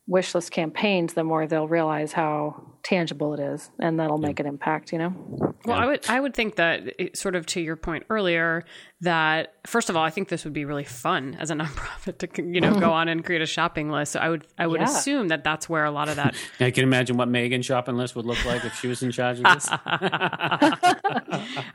wish 0.07 0.35
list 0.35 0.51
campaigns, 0.51 1.13
the 1.13 1.23
more 1.23 1.47
they'll 1.47 1.67
realize 1.67 2.13
how 2.13 2.63
tangible 2.83 3.33
it 3.33 3.39
is, 3.39 3.71
and 3.79 3.99
that'll 3.99 4.17
make 4.17 4.39
an 4.39 4.45
impact. 4.45 4.91
You 4.91 4.99
know. 4.99 5.55
Well, 5.65 5.77
I 5.77 5.85
would 5.85 6.05
I 6.09 6.19
would 6.19 6.33
think 6.33 6.55
that 6.55 7.15
sort 7.15 7.35
of 7.35 7.45
to 7.47 7.61
your 7.61 7.75
point 7.75 8.05
earlier 8.09 8.63
that 9.01 9.55
first 9.67 9.89
of 9.89 9.97
all, 9.97 10.03
I 10.03 10.09
think 10.09 10.29
this 10.29 10.45
would 10.45 10.53
be 10.53 10.63
really 10.63 10.85
fun 10.85 11.35
as 11.39 11.51
a 11.51 11.53
nonprofit 11.55 12.17
to 12.19 12.43
you 12.43 12.61
know 12.61 12.79
go 12.79 12.93
on 12.93 13.07
and 13.07 13.25
create 13.25 13.41
a 13.41 13.45
shopping 13.45 13.89
list. 13.89 14.13
So 14.13 14.19
I 14.19 14.29
would 14.29 14.47
I 14.57 14.67
would 14.67 14.79
yeah. 14.79 14.87
assume 14.87 15.27
that 15.29 15.43
that's 15.43 15.67
where 15.67 15.85
a 15.85 15.91
lot 15.91 16.07
of 16.07 16.15
that. 16.15 16.35
I 16.59 16.71
can 16.71 16.83
imagine 16.83 17.17
what 17.17 17.27
Megan's 17.27 17.65
shopping 17.65 17.97
list 17.97 18.15
would 18.15 18.25
look 18.25 18.43
like 18.45 18.63
if 18.63 18.79
she 18.79 18.87
was 18.87 19.03
in 19.03 19.11
charge 19.11 19.39
of 19.39 19.53
this. 19.53 19.67
I 19.69 21.11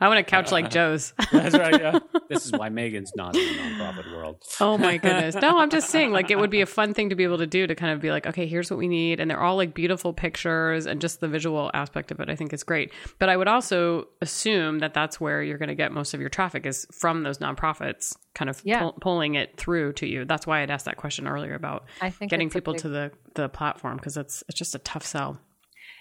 want 0.01 0.19
a 0.19 0.23
couch 0.23 0.51
like 0.51 0.65
uh, 0.65 0.69
Joe's. 0.69 1.13
that's 1.31 1.57
right. 1.57 1.79
Yeah. 1.79 1.99
This 2.29 2.45
is 2.45 2.51
why 2.51 2.69
Megan's 2.69 3.11
not 3.15 3.35
in 3.35 3.45
the 3.45 3.61
nonprofit 3.61 4.15
world. 4.15 4.37
Oh 4.59 4.77
my 4.77 4.97
goodness! 4.97 5.35
No, 5.35 5.59
I'm 5.59 5.69
just 5.69 5.89
saying, 5.89 6.11
like 6.11 6.31
it 6.31 6.39
would 6.39 6.49
be 6.49 6.61
a 6.61 6.65
fun 6.65 6.93
thing 6.93 7.09
to 7.09 7.15
be 7.15 7.23
able 7.23 7.37
to 7.37 7.47
do 7.47 7.67
to 7.67 7.75
kind 7.75 7.93
of 7.93 8.01
be 8.01 8.09
like, 8.09 8.25
okay, 8.25 8.47
here's 8.47 8.71
what 8.71 8.77
we 8.77 8.87
need, 8.87 9.19
and 9.19 9.29
they're 9.29 9.41
all 9.41 9.57
like 9.57 9.73
beautiful 9.73 10.13
pictures 10.13 10.85
and 10.85 11.01
just 11.01 11.19
the 11.19 11.27
visual 11.27 11.69
aspect 11.73 12.11
of 12.11 12.19
it. 12.19 12.29
I 12.29 12.35
think 12.35 12.53
is 12.53 12.63
great. 12.63 12.91
But 13.19 13.29
I 13.29 13.37
would 13.37 13.47
also 13.47 14.07
assume 14.21 14.79
that 14.79 14.93
that's 14.93 15.19
where 15.19 15.43
you're 15.43 15.57
going 15.57 15.69
to 15.69 15.75
get 15.75 15.91
most 15.91 16.13
of 16.13 16.19
your 16.19 16.29
traffic 16.29 16.65
is 16.65 16.87
from 16.91 17.10
those 17.23 17.37
nonprofits 17.39 18.15
kind 18.33 18.49
of 18.49 18.61
yeah. 18.63 18.79
pull, 18.79 18.93
pulling 18.93 19.35
it 19.35 19.57
through 19.57 19.93
to 19.93 20.07
you. 20.07 20.25
That's 20.25 20.47
why 20.47 20.61
I'd 20.61 20.71
asked 20.71 20.85
that 20.85 20.97
question 20.97 21.27
earlier 21.27 21.55
about 21.55 21.85
getting 22.27 22.49
people 22.49 22.73
big... 22.73 22.81
to 22.81 22.89
the, 22.89 23.11
the 23.35 23.49
platform 23.49 23.97
because 23.97 24.17
it's 24.17 24.43
it's 24.47 24.57
just 24.57 24.75
a 24.75 24.79
tough 24.79 25.05
sell. 25.05 25.39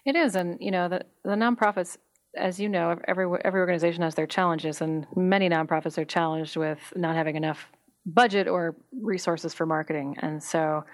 It 0.04 0.16
is, 0.16 0.34
and 0.34 0.56
you 0.60 0.70
know 0.70 0.88
the 0.88 1.04
the 1.24 1.30
nonprofits, 1.30 1.98
as 2.36 2.58
you 2.58 2.68
know, 2.68 2.98
every 3.06 3.26
every 3.44 3.60
organization 3.60 4.02
has 4.02 4.14
their 4.14 4.26
challenges, 4.26 4.80
and 4.80 5.06
many 5.16 5.48
nonprofits 5.48 5.98
are 5.98 6.04
challenged 6.04 6.56
with 6.56 6.78
not 6.96 7.16
having 7.16 7.36
enough 7.36 7.68
budget 8.06 8.48
or 8.48 8.76
resources 9.02 9.52
for 9.52 9.66
marketing, 9.66 10.16
and 10.20 10.42
so 10.42 10.84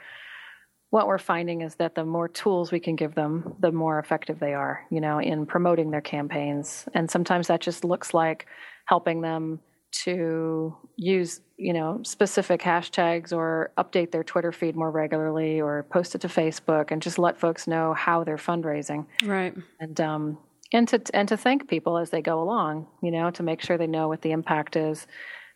what 0.90 1.06
we're 1.06 1.18
finding 1.18 1.62
is 1.62 1.74
that 1.76 1.94
the 1.94 2.04
more 2.04 2.28
tools 2.28 2.70
we 2.70 2.80
can 2.80 2.96
give 2.96 3.14
them, 3.14 3.56
the 3.60 3.72
more 3.72 3.98
effective 3.98 4.38
they 4.38 4.54
are, 4.54 4.86
you 4.90 5.00
know, 5.00 5.18
in 5.20 5.44
promoting 5.44 5.90
their 5.90 6.00
campaigns. 6.00 6.88
And 6.94 7.10
sometimes 7.10 7.48
that 7.48 7.60
just 7.60 7.84
looks 7.84 8.14
like 8.14 8.46
helping 8.86 9.20
them 9.20 9.60
to 10.04 10.76
use, 10.96 11.40
you 11.56 11.72
know, 11.72 12.00
specific 12.02 12.60
hashtags 12.60 13.32
or 13.32 13.72
update 13.78 14.10
their 14.10 14.24
Twitter 14.24 14.52
feed 14.52 14.76
more 14.76 14.90
regularly 14.90 15.60
or 15.60 15.84
post 15.90 16.14
it 16.14 16.20
to 16.22 16.28
Facebook 16.28 16.90
and 16.90 17.02
just 17.02 17.18
let 17.18 17.38
folks 17.38 17.66
know 17.66 17.94
how 17.94 18.24
they're 18.24 18.36
fundraising. 18.36 19.06
Right. 19.24 19.54
And 19.80 20.00
um 20.00 20.38
and 20.72 20.88
to 20.88 21.00
and 21.14 21.28
to 21.28 21.36
thank 21.36 21.68
people 21.68 21.98
as 21.98 22.10
they 22.10 22.22
go 22.22 22.40
along, 22.40 22.86
you 23.02 23.10
know, 23.10 23.30
to 23.30 23.42
make 23.42 23.62
sure 23.62 23.78
they 23.78 23.86
know 23.86 24.08
what 24.08 24.22
the 24.22 24.32
impact 24.32 24.76
is. 24.76 25.06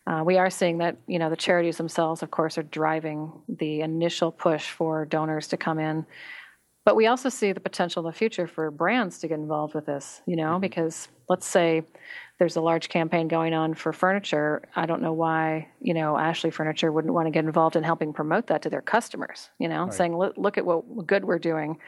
Uh, 0.06 0.22
we 0.24 0.38
are 0.38 0.50
seeing 0.50 0.78
that 0.78 0.96
you 1.06 1.18
know 1.18 1.30
the 1.30 1.36
charities 1.36 1.76
themselves, 1.76 2.22
of 2.22 2.30
course, 2.30 2.56
are 2.56 2.62
driving 2.62 3.30
the 3.48 3.80
initial 3.80 4.32
push 4.32 4.70
for 4.70 5.04
donors 5.04 5.48
to 5.48 5.56
come 5.56 5.78
in, 5.78 6.06
but 6.90 6.96
we 6.96 7.06
also 7.06 7.28
see 7.28 7.52
the 7.52 7.60
potential 7.60 8.04
in 8.04 8.06
the 8.10 8.12
future 8.12 8.48
for 8.48 8.68
brands 8.72 9.20
to 9.20 9.28
get 9.28 9.38
involved 9.38 9.74
with 9.74 9.86
this. 9.86 10.22
You 10.26 10.34
know, 10.34 10.54
mm-hmm. 10.54 10.62
because 10.62 11.06
let's 11.28 11.46
say 11.46 11.84
there's 12.40 12.56
a 12.56 12.60
large 12.60 12.88
campaign 12.88 13.28
going 13.28 13.54
on 13.54 13.74
for 13.74 13.92
furniture. 13.92 14.68
I 14.74 14.86
don't 14.86 15.00
know 15.00 15.12
why 15.12 15.68
you 15.80 15.94
know 15.94 16.18
Ashley 16.18 16.50
Furniture 16.50 16.90
wouldn't 16.90 17.14
want 17.14 17.26
to 17.26 17.30
get 17.30 17.44
involved 17.44 17.76
in 17.76 17.84
helping 17.84 18.12
promote 18.12 18.48
that 18.48 18.62
to 18.62 18.70
their 18.70 18.82
customers. 18.82 19.50
You 19.60 19.68
know, 19.68 19.84
right. 19.84 19.94
saying 19.94 20.18
look, 20.18 20.36
look 20.36 20.58
at 20.58 20.66
what 20.66 21.06
good 21.06 21.24
we're 21.24 21.38
doing 21.38 21.78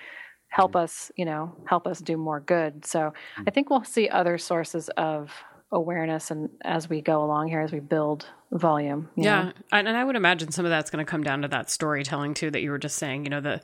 help 0.46 0.74
mm-hmm. 0.74 0.84
us 0.84 1.10
you 1.16 1.24
know 1.24 1.56
help 1.66 1.86
us 1.86 1.98
do 1.98 2.16
more 2.16 2.38
good 2.38 2.84
so 2.84 2.98
mm-hmm. 2.98 3.44
i 3.46 3.50
think 3.50 3.70
we'll 3.70 3.82
see 3.84 4.06
other 4.10 4.36
sources 4.36 4.90
of 4.98 5.32
awareness 5.72 6.30
and 6.30 6.50
as 6.62 6.88
we 6.88 7.00
go 7.00 7.24
along 7.24 7.48
here 7.48 7.60
as 7.60 7.72
we 7.72 7.80
build 7.80 8.26
volume 8.50 9.08
yeah 9.16 9.44
know? 9.44 9.52
and 9.72 9.88
i 9.88 10.04
would 10.04 10.16
imagine 10.16 10.52
some 10.52 10.66
of 10.66 10.70
that's 10.70 10.90
going 10.90 11.04
to 11.04 11.10
come 11.10 11.22
down 11.24 11.42
to 11.42 11.48
that 11.48 11.70
storytelling 11.70 12.34
too 12.34 12.50
that 12.50 12.60
you 12.60 12.70
were 12.70 12.78
just 12.78 12.96
saying 12.96 13.24
you 13.24 13.30
know 13.30 13.40
the 13.40 13.60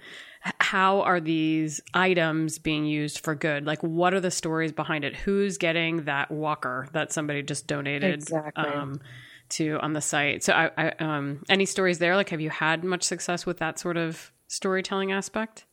how 0.60 1.02
are 1.02 1.20
these 1.20 1.80
items 1.94 2.58
being 2.58 2.86
used 2.86 3.20
for 3.20 3.34
good? 3.34 3.66
Like 3.66 3.82
what 3.82 4.14
are 4.14 4.20
the 4.20 4.30
stories 4.30 4.72
behind 4.72 5.04
it? 5.04 5.16
Who's 5.16 5.58
getting 5.58 6.04
that 6.04 6.30
walker 6.30 6.88
that 6.92 7.12
somebody 7.12 7.42
just 7.42 7.66
donated 7.66 8.14
exactly. 8.14 8.64
um, 8.64 9.00
to 9.50 9.78
on 9.80 9.92
the 9.92 10.00
site? 10.00 10.44
So 10.44 10.52
I, 10.52 10.70
I 10.76 10.88
um, 10.98 11.44
any 11.48 11.66
stories 11.66 11.98
there? 11.98 12.16
Like 12.16 12.30
have 12.30 12.40
you 12.40 12.50
had 12.50 12.84
much 12.84 13.02
success 13.02 13.46
with 13.46 13.58
that 13.58 13.78
sort 13.78 13.96
of 13.96 14.32
storytelling 14.46 15.12
aspect 15.12 15.66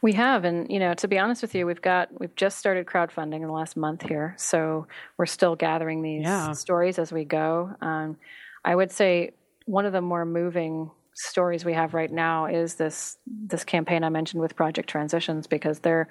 we 0.00 0.12
have, 0.14 0.44
and 0.44 0.70
you 0.70 0.78
know, 0.78 0.94
to 0.94 1.08
be 1.08 1.18
honest 1.18 1.42
with 1.42 1.54
you, 1.54 1.66
we've 1.66 1.82
got 1.82 2.08
we've 2.20 2.34
just 2.36 2.58
started 2.58 2.86
crowdfunding 2.86 3.36
in 3.36 3.42
the 3.42 3.52
last 3.52 3.76
month 3.76 4.02
here, 4.02 4.34
so 4.38 4.86
we're 5.16 5.26
still 5.26 5.56
gathering 5.56 6.02
these 6.02 6.22
yeah. 6.22 6.52
stories 6.52 6.98
as 6.98 7.12
we 7.12 7.24
go. 7.24 7.70
Um, 7.80 8.16
I 8.64 8.74
would 8.74 8.92
say 8.92 9.32
one 9.66 9.86
of 9.86 9.92
the 9.92 10.00
more 10.00 10.24
moving 10.24 10.90
stories 11.14 11.64
we 11.64 11.74
have 11.74 11.94
right 11.94 12.10
now 12.10 12.46
is 12.46 12.74
this 12.74 13.18
this 13.26 13.64
campaign 13.64 14.04
I 14.04 14.08
mentioned 14.08 14.40
with 14.40 14.56
Project 14.56 14.88
Transitions 14.88 15.46
because 15.46 15.80
they're 15.80 16.08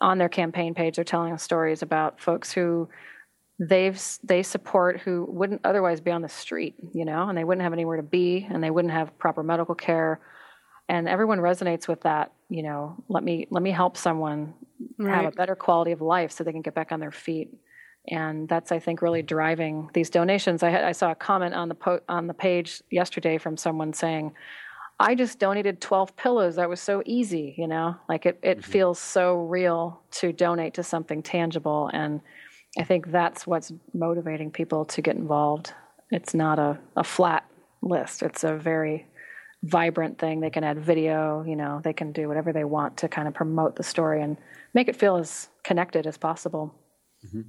on 0.00 0.18
their 0.18 0.28
campaign 0.28 0.74
page. 0.74 0.96
They're 0.96 1.04
telling 1.04 1.32
us 1.32 1.42
stories 1.42 1.82
about 1.82 2.20
folks 2.20 2.52
who 2.52 2.88
they've 3.58 4.00
they 4.24 4.42
support 4.42 5.00
who 5.00 5.26
wouldn't 5.28 5.60
otherwise 5.64 6.00
be 6.00 6.10
on 6.10 6.22
the 6.22 6.28
street, 6.28 6.74
you 6.92 7.04
know, 7.04 7.28
and 7.28 7.38
they 7.38 7.44
wouldn't 7.44 7.62
have 7.62 7.72
anywhere 7.72 7.96
to 7.96 8.02
be, 8.02 8.46
and 8.50 8.62
they 8.62 8.70
wouldn't 8.70 8.92
have 8.92 9.16
proper 9.18 9.42
medical 9.42 9.74
care 9.74 10.20
and 10.92 11.08
everyone 11.08 11.38
resonates 11.38 11.88
with 11.88 12.02
that 12.02 12.32
you 12.50 12.62
know 12.62 12.94
let 13.08 13.24
me 13.24 13.46
let 13.50 13.62
me 13.62 13.70
help 13.70 13.96
someone 13.96 14.52
right. 14.98 15.14
have 15.14 15.32
a 15.32 15.36
better 15.36 15.56
quality 15.56 15.92
of 15.92 16.02
life 16.02 16.30
so 16.30 16.44
they 16.44 16.52
can 16.52 16.62
get 16.62 16.74
back 16.74 16.92
on 16.92 17.00
their 17.00 17.12
feet. 17.12 17.50
And 18.08 18.48
that's 18.48 18.72
i 18.72 18.78
think 18.78 19.00
really 19.00 19.22
driving 19.22 19.88
these 19.94 20.10
donations. 20.10 20.62
I, 20.62 20.70
had, 20.70 20.84
I 20.84 20.92
saw 20.92 21.12
a 21.12 21.14
comment 21.14 21.54
on 21.54 21.68
the 21.68 21.74
po- 21.74 22.00
on 22.08 22.26
the 22.26 22.34
page 22.34 22.82
yesterday 22.90 23.38
from 23.38 23.56
someone 23.56 23.92
saying 23.92 24.32
i 25.00 25.14
just 25.14 25.38
donated 25.38 25.80
12 25.80 26.16
pillows. 26.16 26.56
That 26.56 26.68
was 26.68 26.80
so 26.80 27.02
easy 27.06 27.54
you 27.56 27.68
know? 27.68 27.96
Like 28.08 28.26
it, 28.26 28.38
it 28.42 28.58
mm-hmm. 28.58 28.70
feels 28.70 28.98
so 28.98 29.36
real 29.36 30.00
to 30.12 30.32
donate 30.32 30.74
to 30.74 30.82
something 30.82 31.22
tangible. 31.22 31.90
And 31.92 32.20
i 32.76 32.82
think 32.82 33.12
that's 33.12 33.46
what's 33.46 33.72
motivating 33.94 34.50
people 34.50 34.84
to 34.86 35.00
get 35.00 35.16
involved. 35.16 35.72
It's 36.10 36.34
not 36.34 36.58
a, 36.58 36.78
a 36.96 37.04
flat 37.04 37.44
list. 37.82 38.22
It's 38.22 38.44
a 38.44 38.56
very 38.56 39.06
vibrant 39.62 40.18
thing. 40.18 40.40
They 40.40 40.50
can 40.50 40.64
add 40.64 40.78
video, 40.78 41.44
you 41.46 41.56
know, 41.56 41.80
they 41.82 41.92
can 41.92 42.12
do 42.12 42.28
whatever 42.28 42.52
they 42.52 42.64
want 42.64 42.96
to 42.98 43.08
kind 43.08 43.28
of 43.28 43.34
promote 43.34 43.76
the 43.76 43.82
story 43.82 44.22
and 44.22 44.36
make 44.74 44.88
it 44.88 44.96
feel 44.96 45.16
as 45.16 45.48
connected 45.62 46.06
as 46.06 46.16
possible. 46.16 46.74
Mm-hmm. 47.24 47.42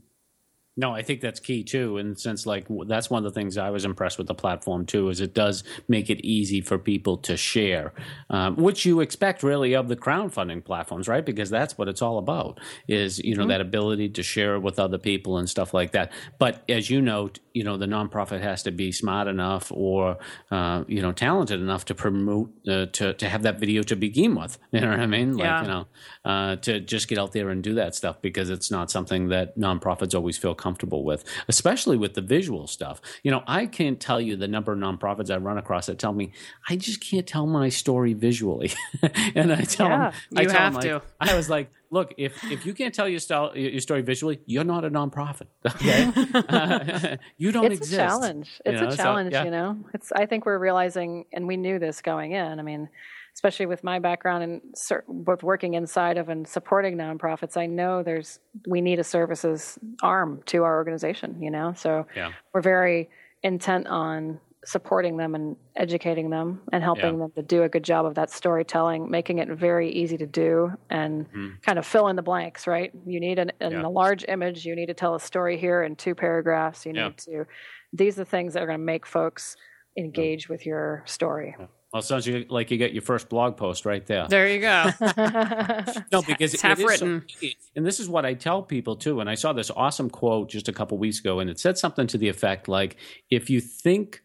No, 0.75 0.91
I 0.91 1.03
think 1.03 1.21
that's 1.21 1.39
key 1.39 1.63
too, 1.63 1.97
in 1.97 2.09
the 2.09 2.15
sense 2.19 2.47
like 2.47 2.65
that's 2.87 3.07
one 3.07 3.23
of 3.23 3.31
the 3.31 3.39
things 3.39 3.59
I 3.59 3.69
was 3.69 3.85
impressed 3.85 4.17
with 4.17 4.25
the 4.25 4.33
platform 4.33 4.87
too, 4.87 5.09
is 5.09 5.21
it 5.21 5.35
does 5.35 5.63
make 5.87 6.09
it 6.09 6.25
easy 6.25 6.61
for 6.61 6.79
people 6.79 7.17
to 7.17 7.37
share, 7.37 7.93
um, 8.31 8.55
which 8.55 8.83
you 8.83 8.99
expect 8.99 9.43
really 9.43 9.75
of 9.75 9.87
the 9.87 9.95
crowdfunding 9.95 10.65
platforms, 10.65 11.07
right? 11.07 11.23
Because 11.23 11.51
that's 11.51 11.77
what 11.77 11.87
it's 11.87 12.01
all 12.01 12.17
about 12.17 12.59
is 12.87 13.19
you 13.19 13.35
know 13.35 13.43
mm-hmm. 13.43 13.49
that 13.49 13.61
ability 13.61 14.09
to 14.09 14.23
share 14.23 14.59
with 14.59 14.79
other 14.79 14.97
people 14.97 15.37
and 15.37 15.47
stuff 15.47 15.75
like 15.75 15.91
that. 15.91 16.11
But 16.39 16.63
as 16.67 16.89
you 16.89 17.01
know, 17.01 17.29
you 17.53 17.63
know 17.63 17.77
the 17.77 17.85
nonprofit 17.85 18.41
has 18.41 18.63
to 18.63 18.71
be 18.71 18.91
smart 18.91 19.27
enough 19.27 19.71
or 19.71 20.17
uh, 20.49 20.85
you 20.87 21.03
know 21.03 21.11
talented 21.11 21.61
enough 21.61 21.85
to 21.85 21.93
promote 21.93 22.51
uh, 22.67 22.87
to 22.87 23.13
to 23.13 23.29
have 23.29 23.43
that 23.43 23.59
video 23.59 23.83
to 23.83 23.95
begin 23.95 24.33
with. 24.35 24.57
You 24.73 24.81
know 24.81 24.89
what 24.89 25.01
I 25.01 25.05
mean? 25.05 25.37
Like 25.37 25.45
yeah. 25.45 25.61
you 25.61 25.67
know 25.67 25.87
uh, 26.25 26.55
to 26.57 26.79
just 26.79 27.07
get 27.07 27.19
out 27.19 27.31
there 27.31 27.49
and 27.49 27.61
do 27.61 27.75
that 27.75 27.93
stuff 27.93 28.21
because 28.21 28.49
it's 28.49 28.71
not 28.71 28.89
something 28.89 29.29
that 29.29 29.57
nonprofits 29.57 30.15
always 30.15 30.37
feel 30.37 30.55
comfortable 30.63 31.03
with, 31.03 31.23
especially 31.47 31.97
with 31.97 32.13
the 32.13 32.21
visual 32.21 32.67
stuff. 32.67 33.01
You 33.23 33.31
know, 33.31 33.43
I 33.47 33.65
can't 33.65 33.99
tell 33.99 34.21
you 34.21 34.35
the 34.37 34.47
number 34.47 34.71
of 34.73 34.79
nonprofits 34.79 35.29
I 35.29 35.37
run 35.37 35.57
across 35.57 35.87
that 35.87 35.99
tell 35.99 36.13
me 36.13 36.31
I 36.69 36.77
just 36.77 36.99
can't 37.09 37.27
tell 37.27 37.45
my 37.47 37.69
story 37.69 38.13
visually, 38.13 38.71
and 39.35 39.51
I 39.51 39.61
tell 39.63 39.87
Yeah, 39.89 40.11
them, 40.11 40.13
I 40.37 40.41
you 40.43 40.47
tell 40.49 40.57
have 40.59 40.73
them, 40.81 40.91
like. 40.93 41.03
I 41.19 41.35
was 41.35 41.49
like, 41.49 41.69
look, 41.91 42.13
if 42.17 42.33
if 42.51 42.65
you 42.65 42.73
can't 42.73 42.93
tell 42.95 43.09
your 43.09 43.19
style 43.19 43.51
your 43.57 43.81
story 43.81 44.01
visually, 44.01 44.39
you're 44.45 44.63
not 44.63 44.85
a 44.85 44.89
nonprofit. 44.89 45.47
Okay, 45.75 47.17
you 47.37 47.51
don't 47.51 47.65
it's 47.65 47.77
exist. 47.77 47.93
It's 47.93 47.93
a 47.93 47.95
challenge. 48.07 48.49
you 48.65 48.71
It's 48.71 48.81
know, 48.81 48.87
a 48.87 48.91
so, 48.91 48.97
challenge, 48.97 49.31
yeah. 49.33 49.43
you 49.45 49.51
know. 49.51 49.77
It's 49.93 50.11
I 50.11 50.25
think 50.25 50.45
we're 50.45 50.59
realizing, 50.59 51.25
and 51.33 51.47
we 51.47 51.57
knew 51.57 51.77
this 51.79 52.01
going 52.01 52.31
in. 52.31 52.59
I 52.59 52.63
mean, 52.63 52.89
especially 53.35 53.65
with 53.65 53.83
my 53.83 53.99
background 53.99 54.43
and 54.43 54.61
both 55.07 55.43
working 55.43 55.73
inside 55.73 56.17
of 56.17 56.29
and 56.29 56.47
supporting 56.47 56.95
nonprofits, 56.97 57.57
I 57.57 57.65
know 57.65 58.03
there's 58.03 58.39
we 58.67 58.79
need 58.81 58.99
a 58.99 59.03
services 59.03 59.79
arm 60.01 60.41
to 60.47 60.63
our 60.63 60.75
organization. 60.75 61.41
You 61.41 61.51
know, 61.51 61.73
so 61.75 62.05
Yeah. 62.15 62.31
we're 62.53 62.61
very 62.61 63.09
intent 63.41 63.87
on 63.87 64.39
supporting 64.65 65.17
them 65.17 65.35
and 65.35 65.57
educating 65.75 66.29
them 66.29 66.61
and 66.71 66.81
helping 66.81 67.13
Yeah. 67.15 67.19
them 67.23 67.31
to 67.35 67.41
do 67.41 67.63
a 67.63 67.69
good 67.69 67.83
job 67.83 68.05
of 68.05 68.15
that 68.15 68.29
storytelling, 68.29 69.11
making 69.11 69.39
it 69.39 69.49
very 69.49 69.89
easy 69.89 70.15
to 70.17 70.25
do 70.25 70.71
and 70.89 71.25
kind 71.65 71.77
of 71.77 71.85
fill 71.85 72.07
in 72.07 72.15
the 72.15 72.21
blanks, 72.21 72.65
right? 72.65 72.93
You 73.05 73.19
need 73.19 73.39
an, 73.39 73.51
in 73.59 73.71
Mm-hmm. 73.71 73.81
Yeah. 73.81 73.87
a 73.87 73.89
large 73.89 74.23
image, 74.29 74.65
you 74.65 74.73
need 74.75 74.85
to 74.85 74.93
tell 74.93 75.15
a 75.15 75.19
story 75.19 75.57
here 75.57 75.83
in 75.83 75.97
two 75.97 76.15
paragraphs. 76.15 76.85
You 76.85 76.93
need 76.93 77.17
to, 77.17 77.45
these 77.91 78.17
are 78.17 78.21
the 78.23 78.29
things 78.29 78.53
that 78.53 78.63
are 78.63 78.67
going 78.67 78.79
to 78.79 78.85
make 78.85 79.05
folks 79.05 79.57
engage 79.97 80.47
with 80.47 80.65
your 80.65 81.03
story. 81.05 81.55
Well, 81.93 81.99
it 81.99 82.05
sounds 82.05 82.27
like 82.49 82.71
you 82.71 82.77
get 82.77 82.91
your 82.93 83.03
first 83.03 83.29
blog 83.29 83.55
post 83.55 83.85
right 83.85 84.03
there. 84.07 84.27
There 84.27 84.47
you 84.49 84.59
go. 84.61 84.89
No, 86.11 86.23
because 86.23 86.53
It's 86.55 86.61
half 86.63 86.79
it 86.79 86.83
is 86.85 86.99
so 86.99 87.05
written. 87.05 87.25
easy. 87.39 87.55
and 87.75 87.85
this 87.85 87.99
is 87.99 88.09
what 88.09 88.25
I 88.25 88.33
tell 88.33 88.63
people 88.63 88.95
too. 88.95 89.19
And 89.19 89.29
I 89.29 89.35
saw 89.35 89.53
this 89.53 89.69
awesome 89.69 90.09
quote 90.09 90.49
just 90.49 90.67
a 90.67 90.73
couple 90.73 90.97
weeks 90.97 91.19
ago, 91.19 91.39
and 91.39 91.49
it 91.51 91.59
said 91.59 91.77
something 91.77 92.07
to 92.07 92.17
the 92.17 92.29
effect 92.29 92.67
like, 92.67 92.97
"If 93.29 93.49
you 93.51 93.61
think 93.61 94.23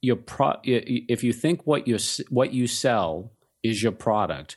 your 0.00 0.14
pro, 0.16 0.54
if 0.62 1.24
you 1.24 1.32
think 1.32 1.66
what 1.66 1.88
you 1.88 1.98
what 2.30 2.52
you 2.52 2.68
sell 2.68 3.32
is 3.64 3.82
your 3.82 3.92
product, 3.92 4.56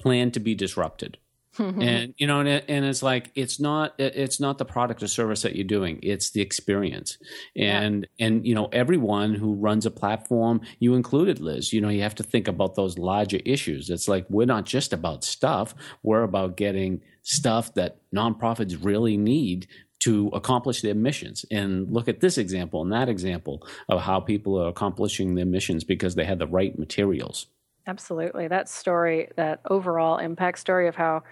plan 0.00 0.30
to 0.30 0.40
be 0.40 0.54
disrupted." 0.54 1.18
Mm-hmm. 1.58 1.82
and 1.82 2.14
you 2.18 2.26
know 2.26 2.38
and, 2.38 2.48
it, 2.48 2.64
and 2.68 2.84
it's 2.84 3.02
like 3.02 3.32
it's 3.34 3.58
not 3.58 3.94
it's 3.98 4.38
not 4.38 4.58
the 4.58 4.64
product 4.64 5.02
or 5.02 5.08
service 5.08 5.42
that 5.42 5.56
you're 5.56 5.64
doing. 5.64 5.98
It's 6.02 6.30
the 6.30 6.40
experience. 6.40 7.18
And 7.56 8.06
and 8.20 8.46
you 8.46 8.54
know 8.54 8.68
everyone 8.72 9.34
who 9.34 9.54
runs 9.54 9.84
a 9.84 9.90
platform 9.90 10.60
you 10.78 10.94
included 10.94 11.40
liz 11.40 11.72
you 11.72 11.80
know 11.80 11.88
you 11.88 12.02
have 12.02 12.14
to 12.16 12.22
think 12.22 12.46
about 12.46 12.76
those 12.76 12.96
larger 12.96 13.40
issues. 13.44 13.90
It's 13.90 14.08
like 14.08 14.24
we're 14.28 14.46
not 14.46 14.66
just 14.66 14.92
about 14.92 15.24
stuff. 15.24 15.74
We're 16.02 16.22
about 16.22 16.56
getting 16.56 17.00
stuff 17.22 17.74
that 17.74 17.98
nonprofits 18.14 18.78
really 18.80 19.16
need 19.16 19.66
to 20.00 20.28
accomplish 20.28 20.80
their 20.80 20.94
missions. 20.94 21.44
And 21.50 21.92
look 21.92 22.08
at 22.08 22.20
this 22.20 22.38
example 22.38 22.82
and 22.82 22.92
that 22.92 23.08
example 23.08 23.66
of 23.88 24.00
how 24.00 24.20
people 24.20 24.60
are 24.60 24.68
accomplishing 24.68 25.34
their 25.34 25.44
missions 25.44 25.82
because 25.82 26.14
they 26.14 26.24
had 26.24 26.38
the 26.38 26.46
right 26.46 26.78
materials 26.78 27.46
Absolutely. 27.88 28.48
That 28.48 28.68
story, 28.68 29.30
that 29.36 29.60
overall 29.68 30.18
impact 30.18 30.58
story 30.58 30.88
of 30.88 30.94
how 30.94 31.22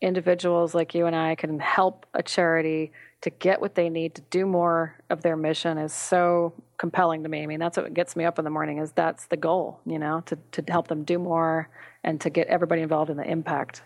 individuals 0.00 0.74
like 0.74 0.94
you 0.94 1.06
and 1.06 1.16
I 1.16 1.34
can 1.34 1.58
help 1.58 2.06
a 2.14 2.22
charity 2.22 2.92
to 3.22 3.30
get 3.30 3.60
what 3.60 3.74
they 3.74 3.88
need 3.88 4.14
to 4.14 4.22
do 4.30 4.46
more 4.46 4.94
of 5.10 5.22
their 5.22 5.36
mission 5.36 5.78
is 5.78 5.92
so 5.92 6.54
compelling 6.78 7.24
to 7.24 7.28
me. 7.28 7.42
I 7.42 7.46
mean, 7.46 7.58
that's 7.58 7.76
what 7.76 7.92
gets 7.92 8.14
me 8.14 8.24
up 8.24 8.38
in 8.38 8.44
the 8.44 8.50
morning 8.50 8.78
is 8.78 8.92
that's 8.92 9.26
the 9.26 9.36
goal, 9.36 9.80
you 9.84 9.98
know, 9.98 10.20
to, 10.26 10.38
to 10.52 10.64
help 10.68 10.86
them 10.88 11.02
do 11.02 11.18
more 11.18 11.68
and 12.04 12.20
to 12.20 12.30
get 12.30 12.46
everybody 12.46 12.82
involved 12.82 13.10
in 13.10 13.16
the 13.16 13.28
impact. 13.28 13.82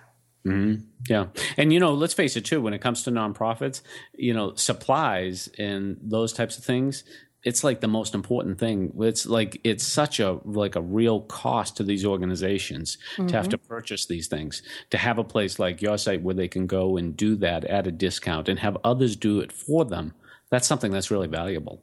Mm-hmm. 0.46 0.84
Yeah. 1.08 1.26
And, 1.56 1.72
you 1.72 1.80
know, 1.80 1.94
let's 1.94 2.14
face 2.14 2.36
it, 2.36 2.44
too, 2.44 2.60
when 2.60 2.74
it 2.74 2.80
comes 2.80 3.02
to 3.04 3.10
nonprofits, 3.10 3.82
you 4.14 4.34
know, 4.34 4.54
supplies 4.56 5.48
and 5.58 5.98
those 6.02 6.32
types 6.32 6.58
of 6.58 6.64
things, 6.64 7.04
it's 7.42 7.64
like 7.64 7.80
the 7.80 7.88
most 7.88 8.14
important 8.14 8.58
thing. 8.58 8.92
It's 8.98 9.24
like, 9.26 9.60
it's 9.64 9.86
such 9.86 10.20
a, 10.20 10.38
like 10.44 10.76
a 10.76 10.80
real 10.80 11.22
cost 11.22 11.76
to 11.78 11.82
these 11.82 12.04
organizations 12.04 12.98
to 13.16 13.32
have 13.32 13.48
to 13.48 13.58
mm-hmm. 13.58 13.66
purchase 13.66 14.06
these 14.06 14.28
things, 14.28 14.62
to 14.90 14.98
have 14.98 15.18
a 15.18 15.24
place 15.24 15.58
like 15.58 15.80
your 15.80 15.96
site 15.96 16.22
where 16.22 16.34
they 16.34 16.48
can 16.48 16.66
go 16.66 16.96
and 16.96 17.16
do 17.16 17.36
that 17.36 17.64
at 17.64 17.86
a 17.86 17.92
discount 17.92 18.48
and 18.48 18.58
have 18.58 18.76
others 18.84 19.16
do 19.16 19.40
it 19.40 19.52
for 19.52 19.84
them. 19.84 20.12
That's 20.50 20.66
something 20.66 20.92
that's 20.92 21.10
really 21.10 21.28
valuable. 21.28 21.82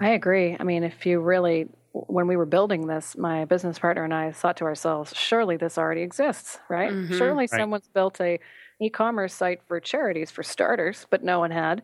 I 0.00 0.10
agree. 0.10 0.56
I 0.58 0.64
mean, 0.64 0.82
if 0.82 1.04
you 1.06 1.20
really, 1.20 1.68
when 1.92 2.26
we 2.26 2.36
were 2.36 2.46
building 2.46 2.86
this, 2.86 3.16
my 3.16 3.44
business 3.44 3.78
partner 3.78 4.02
and 4.02 4.14
I 4.14 4.32
thought 4.32 4.56
to 4.56 4.64
ourselves, 4.64 5.12
surely 5.14 5.56
this 5.56 5.76
already 5.76 6.00
exists, 6.00 6.58
right? 6.68 6.90
Mm-hmm. 6.90 7.18
Surely 7.18 7.46
someone's 7.46 7.88
built 7.88 8.20
a 8.20 8.40
e-commerce 8.80 9.34
site 9.34 9.60
for 9.68 9.78
charities 9.78 10.30
for 10.30 10.42
starters, 10.42 11.06
but 11.10 11.22
no 11.22 11.38
one 11.38 11.52
had. 11.52 11.82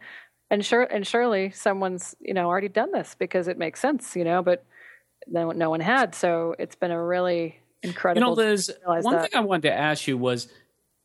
And 0.50 0.64
sure, 0.64 0.82
and 0.82 1.06
surely 1.06 1.50
someone's 1.50 2.16
you 2.20 2.34
know 2.34 2.46
already 2.48 2.68
done 2.68 2.92
this 2.92 3.14
because 3.18 3.48
it 3.48 3.58
makes 3.58 3.80
sense, 3.80 4.16
you 4.16 4.24
know, 4.24 4.42
but 4.42 4.64
no, 5.26 5.50
no 5.52 5.70
one 5.70 5.80
had. 5.80 6.14
So 6.14 6.54
it's 6.58 6.74
been 6.76 6.90
a 6.90 7.02
really 7.02 7.58
You 7.82 7.90
incredible. 7.90 8.20
know, 8.20 8.32
Liz, 8.32 8.70
one 8.84 9.04
that. 9.16 9.30
thing 9.30 9.38
I 9.38 9.40
wanted 9.40 9.62
to 9.68 9.72
ask 9.74 10.06
you 10.08 10.18
was 10.18 10.48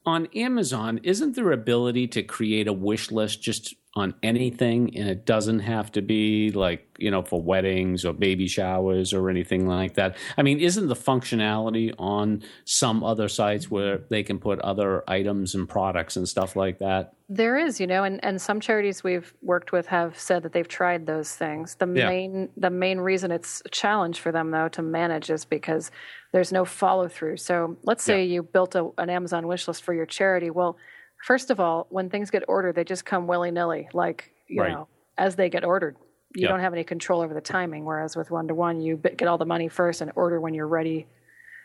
on 0.05 0.27
Amazon, 0.36 0.99
isn't 1.03 1.36
there 1.36 1.51
ability 1.51 2.08
to 2.10 2.23
create 2.23 2.67
a 2.67 2.73
wish 2.73 3.12
list 3.12 3.41
just 3.41 3.75
on 3.97 4.13
anything 4.23 4.95
and 4.97 5.08
it 5.08 5.25
doesn't 5.25 5.60
have 5.60 5.89
to 5.93 6.01
be 6.01 6.51
like, 6.51 6.86
you 6.97 7.10
know, 7.10 7.21
for 7.21 7.41
weddings 7.41 8.03
or 8.03 8.12
baby 8.12 8.45
showers 8.45 9.13
or 9.13 9.29
anything 9.29 9.65
like 9.67 9.93
that? 9.93 10.17
I 10.38 10.43
mean, 10.43 10.60
isn't 10.60 10.88
the 10.88 10.95
functionality 10.95 11.93
on 11.97 12.43
some 12.65 13.05
other 13.05 13.29
sites 13.29 13.71
where 13.71 13.99
they 14.10 14.21
can 14.21 14.38
put 14.38 14.60
other 14.60 15.10
items 15.10 15.55
and 15.55 15.67
products 15.67 16.17
and 16.17 16.27
stuff 16.27 16.58
like 16.58 16.79
that? 16.79 17.13
There 17.29 17.58
is, 17.58 17.79
you 17.79 17.88
know, 17.88 18.03
and, 18.03 18.23
and 18.23 18.39
some 18.41 18.60
charities 18.60 19.01
we've 19.01 19.34
worked 19.41 19.71
with 19.71 19.88
have 19.88 20.19
said 20.19 20.43
that 20.43 20.51
they've 20.51 20.67
tried 20.67 21.05
those 21.08 21.31
things. 21.34 21.75
The 21.75 21.88
Yeah. 21.88 22.10
main 22.10 22.49
the 22.58 22.69
main 22.69 22.99
reason 22.99 23.31
it's 23.31 23.62
a 23.65 23.69
challenge 23.69 24.19
for 24.19 24.31
them 24.34 24.51
though 24.51 24.67
to 24.69 24.81
manage 24.81 25.29
is 25.29 25.45
because 25.45 25.89
there's 26.34 26.51
no 26.51 26.65
follow 26.65 27.08
through. 27.08 27.38
So 27.38 27.77
let's 27.84 28.03
say 28.03 28.25
you 28.25 28.43
built 28.43 28.75
a, 28.75 28.89
an 28.97 29.10
Amazon 29.10 29.47
wish 29.47 29.69
list 29.69 29.84
for 29.84 29.93
your 29.93 30.05
charity. 30.05 30.49
Well, 30.49 30.77
first 31.25 31.49
of 31.51 31.59
all, 31.59 31.88
when 31.89 32.09
things 32.09 32.29
get 32.29 32.43
ordered, 32.47 32.75
they 32.75 32.83
just 32.83 33.03
come 33.05 33.27
willy 33.27 33.51
nilly, 33.51 33.89
like 33.93 34.31
you 34.47 34.61
Right. 34.61 34.71
know, 34.71 34.88
as 35.17 35.35
they 35.35 35.49
get 35.49 35.63
ordered. 35.65 35.95
You 36.35 36.43
Yeah. 36.43 36.49
don't 36.49 36.59
have 36.59 36.73
any 36.73 36.83
control 36.83 37.21
over 37.21 37.33
the 37.33 37.41
timing. 37.41 37.83
Whereas 37.85 38.15
with 38.15 38.29
one 38.29 38.47
to 38.49 38.53
one, 38.53 38.79
you 38.81 38.97
get 38.97 39.27
all 39.27 39.38
the 39.38 39.45
money 39.45 39.67
first 39.69 40.01
and 40.01 40.11
order 40.15 40.39
when 40.39 40.53
you're 40.53 40.67
ready 40.67 41.07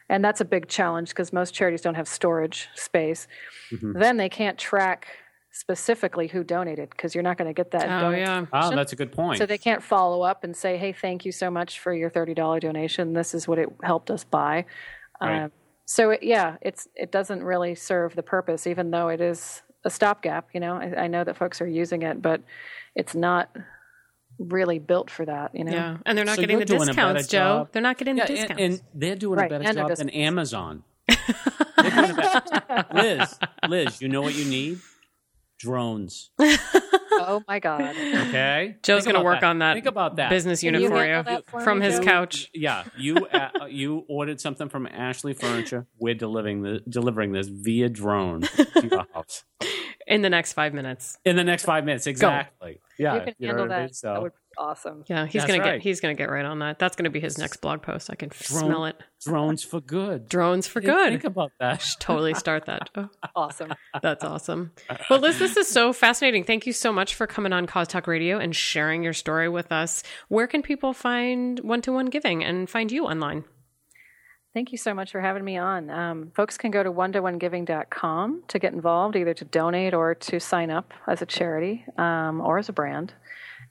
and 0.08 0.24
that's 0.24 0.40
a 0.40 0.44
big 0.44 0.66
challenge 0.66 1.10
because 1.10 1.32
most 1.32 1.54
charities 1.54 1.82
don't 1.82 1.94
have 1.94 2.08
storage 2.08 2.68
space. 2.74 3.28
Mm-hmm. 3.70 3.98
Then 3.98 4.16
they 4.16 4.28
can't 4.28 4.58
track 4.58 5.06
specifically 5.52 6.26
who 6.26 6.42
donated 6.42 6.90
because 6.90 7.14
you're 7.14 7.22
not 7.22 7.36
going 7.38 7.48
to 7.48 7.54
get 7.54 7.70
that. 7.70 7.88
Oh, 8.04 8.10
yeah. 8.10 8.44
Oh, 8.52 8.74
that's 8.74 8.92
a 8.92 8.96
good 8.96 9.12
point. 9.12 9.38
So 9.38 9.46
they 9.46 9.58
can't 9.58 9.82
follow 9.82 10.22
up 10.22 10.42
and 10.42 10.56
say, 10.56 10.76
"Hey, 10.76 10.92
thank 10.92 11.24
you 11.24 11.30
so 11.32 11.48
much 11.50 11.78
for 11.78 11.92
your 11.94 12.10
thirty 12.10 12.34
dollar 12.34 12.58
donation. 12.60 13.12
This 13.12 13.34
is 13.34 13.46
what 13.46 13.58
it 13.58 13.68
helped 13.84 14.10
us 14.10 14.24
buy." 14.24 14.64
Right. 15.20 15.42
Um, 15.42 15.52
so 15.92 16.10
it, 16.10 16.22
yeah, 16.22 16.56
it's 16.62 16.86
it 16.94 17.10
doesn't 17.10 17.42
really 17.42 17.74
serve 17.74 18.14
the 18.14 18.22
purpose, 18.22 18.66
even 18.68 18.92
though 18.92 19.08
it 19.08 19.20
is 19.20 19.62
a 19.84 19.90
stopgap. 19.90 20.48
You 20.54 20.60
know, 20.60 20.74
I, 20.76 21.04
I 21.04 21.06
know 21.08 21.24
that 21.24 21.36
folks 21.36 21.60
are 21.60 21.66
using 21.66 22.02
it, 22.02 22.22
but 22.22 22.42
it's 22.94 23.12
not 23.14 23.50
really 24.38 24.78
built 24.78 25.10
for 25.10 25.26
that. 25.26 25.52
You 25.52 25.64
know, 25.64 25.72
Yeah. 25.72 25.96
And 26.06 26.16
they're 26.16 26.24
not 26.24 26.36
So 26.36 26.42
getting 26.42 26.60
the 26.60 26.64
doing 26.64 26.82
a 26.82 26.94
better 26.94 27.14
discounts, 27.14 27.26
Joe. 27.28 27.38
job. 27.38 27.68
They're 27.72 27.82
not 27.82 27.98
getting 27.98 28.16
Yeah, 28.18 28.26
the 28.26 28.34
discounts. 28.34 28.62
and 28.62 28.82
they're 28.94 29.16
doing 29.16 29.38
Right, 29.40 29.46
a 29.50 29.58
better 29.58 29.64
and 29.68 29.76
no 29.76 29.88
job 29.88 29.96
than. 29.98 30.10
Amazon. 30.10 30.84
They're 31.08 31.90
doing 31.90 32.10
a 32.10 32.14
better- 32.68 32.86
Liz, 32.94 33.38
Liz, 33.68 34.00
you 34.00 34.08
know 34.08 34.22
what 34.22 34.34
you 34.36 34.44
need? 34.44 34.78
Drones. 35.58 36.30
oh 37.28 37.42
my 37.48 37.58
god. 37.58 37.82
Okay, 37.96 38.76
Joe's 38.82 39.04
going 39.04 39.16
to 39.16 39.22
work 39.22 39.40
that. 39.40 39.46
on 39.46 39.58
that 39.60 39.74
Think 39.74 39.86
about 39.86 40.16
that. 40.16 40.30
business 40.30 40.62
unit 40.62 40.80
you 40.82 40.88
for 40.88 41.04
you 41.04 41.22
for 41.48 41.60
from 41.60 41.78
me, 41.80 41.86
his 41.86 41.98
Joe? 41.98 42.04
couch. 42.04 42.50
Yeah, 42.54 42.84
you 42.96 43.16
uh, 43.26 43.66
you 43.68 44.04
ordered 44.08 44.40
something 44.40 44.68
from 44.68 44.86
Ashley 44.86 45.34
Furniture. 45.34 45.86
We're 45.98 46.14
delivering 46.14 46.62
the 46.62 46.80
delivering 46.88 47.32
this 47.32 47.48
via 47.48 47.88
drone 47.88 48.42
to 48.42 48.66
your 48.90 49.06
house 49.14 49.44
in 50.06 50.22
the 50.22 50.30
next 50.30 50.52
five 50.54 50.74
minutes. 50.74 51.18
in 51.24 51.36
the 51.36 51.44
next 51.44 51.64
five 51.64 51.84
minutes. 51.84 52.06
Exactly. 52.06 52.80
Yeah, 52.98 53.14
you 53.14 53.20
can 53.20 53.34
handle 53.40 53.66
what 53.66 53.72
I 53.72 53.78
mean? 53.78 53.86
that. 53.88 53.94
So 53.94 54.12
That 54.12 54.22
would 54.22 54.32
be 54.32 54.38
awesome. 54.60 55.04
Yeah, 55.08 55.24
he's 55.26 55.42
That's 55.42 55.46
gonna 55.50 55.62
right. 55.64 55.72
get 55.74 55.82
he's 55.82 56.00
gonna 56.00 56.14
get 56.14 56.30
right 56.30 56.44
on 56.44 56.58
that. 56.60 56.78
That's 56.78 56.94
gonna 56.94 57.10
be 57.10 57.18
his 57.18 57.38
next 57.38 57.56
blog 57.62 57.80
post. 57.82 58.10
I 58.10 58.14
can 58.14 58.30
smell 58.30 58.84
it. 58.84 58.96
drones 59.24 59.64
for 59.64 59.80
good. 59.80 60.28
Drones 60.28 60.66
for 60.66 60.80
good. 60.80 61.08
Think 61.10 61.24
about 61.24 61.52
that. 61.58 61.84
totally 61.98 62.34
start 62.34 62.66
that. 62.66 62.90
Oh, 62.94 63.08
Awesome. 63.34 63.72
that's 64.02 64.22
awesome. 64.22 64.72
Well, 65.08 65.18
Liz, 65.20 65.38
this 65.38 65.56
is 65.56 65.66
so 65.68 65.92
fascinating. 65.92 66.44
Thank 66.44 66.66
you 66.66 66.72
so 66.72 66.92
much 66.92 67.14
for 67.14 67.26
coming 67.26 67.52
on 67.52 67.66
Cause 67.66 67.88
Talk 67.88 68.06
Radio 68.06 68.38
and 68.38 68.54
sharing 68.54 69.02
your 69.02 69.14
story 69.14 69.48
with 69.48 69.72
us. 69.72 70.02
Where 70.28 70.46
can 70.46 70.62
people 70.62 70.92
find 70.92 71.58
one 71.60 71.80
to 71.82 71.92
one 71.92 72.06
giving 72.06 72.44
and 72.44 72.68
find 72.68 72.92
you 72.92 73.06
online? 73.06 73.44
Thank 74.52 74.72
you 74.72 74.78
so 74.78 74.92
much 74.94 75.12
for 75.12 75.20
having 75.20 75.44
me 75.44 75.56
on. 75.58 75.90
Um, 75.90 76.32
folks 76.34 76.58
can 76.58 76.72
go 76.72 76.82
to 76.82 76.90
one 76.90 77.12
to 77.12 77.22
one 77.22 77.38
giving.com 77.38 78.42
to 78.48 78.58
get 78.58 78.72
involved, 78.72 79.14
either 79.14 79.32
to 79.34 79.44
donate 79.44 79.94
or 79.94 80.16
to 80.16 80.40
sign 80.40 80.70
up 80.72 80.92
as 81.06 81.22
a 81.22 81.26
charity 81.26 81.84
um, 81.96 82.40
or 82.40 82.58
as 82.58 82.68
a 82.68 82.72
brand. 82.72 83.14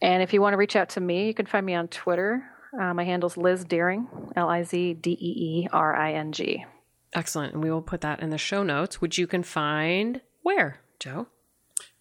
And 0.01 0.23
if 0.23 0.33
you 0.33 0.41
want 0.41 0.53
to 0.53 0.57
reach 0.57 0.75
out 0.75 0.89
to 0.89 1.01
me, 1.01 1.27
you 1.27 1.33
can 1.33 1.45
find 1.45 1.65
me 1.65 1.75
on 1.75 1.88
Twitter. 1.88 2.43
Uh, 2.79 2.93
my 2.93 3.03
handle's 3.03 3.35
Liz 3.35 3.65
Deering, 3.65 4.07
L 4.35 4.47
I 4.47 4.63
Z 4.63 4.93
D 4.95 5.12
E 5.12 5.15
E 5.63 5.67
R 5.71 5.95
I 5.95 6.13
N 6.13 6.31
G. 6.31 6.65
Excellent. 7.13 7.53
And 7.53 7.63
we 7.63 7.71
will 7.71 7.81
put 7.81 8.01
that 8.01 8.21
in 8.21 8.29
the 8.29 8.38
show 8.38 8.63
notes, 8.63 9.01
which 9.01 9.17
you 9.17 9.27
can 9.27 9.43
find 9.43 10.21
where, 10.43 10.79
Joe? 10.99 11.27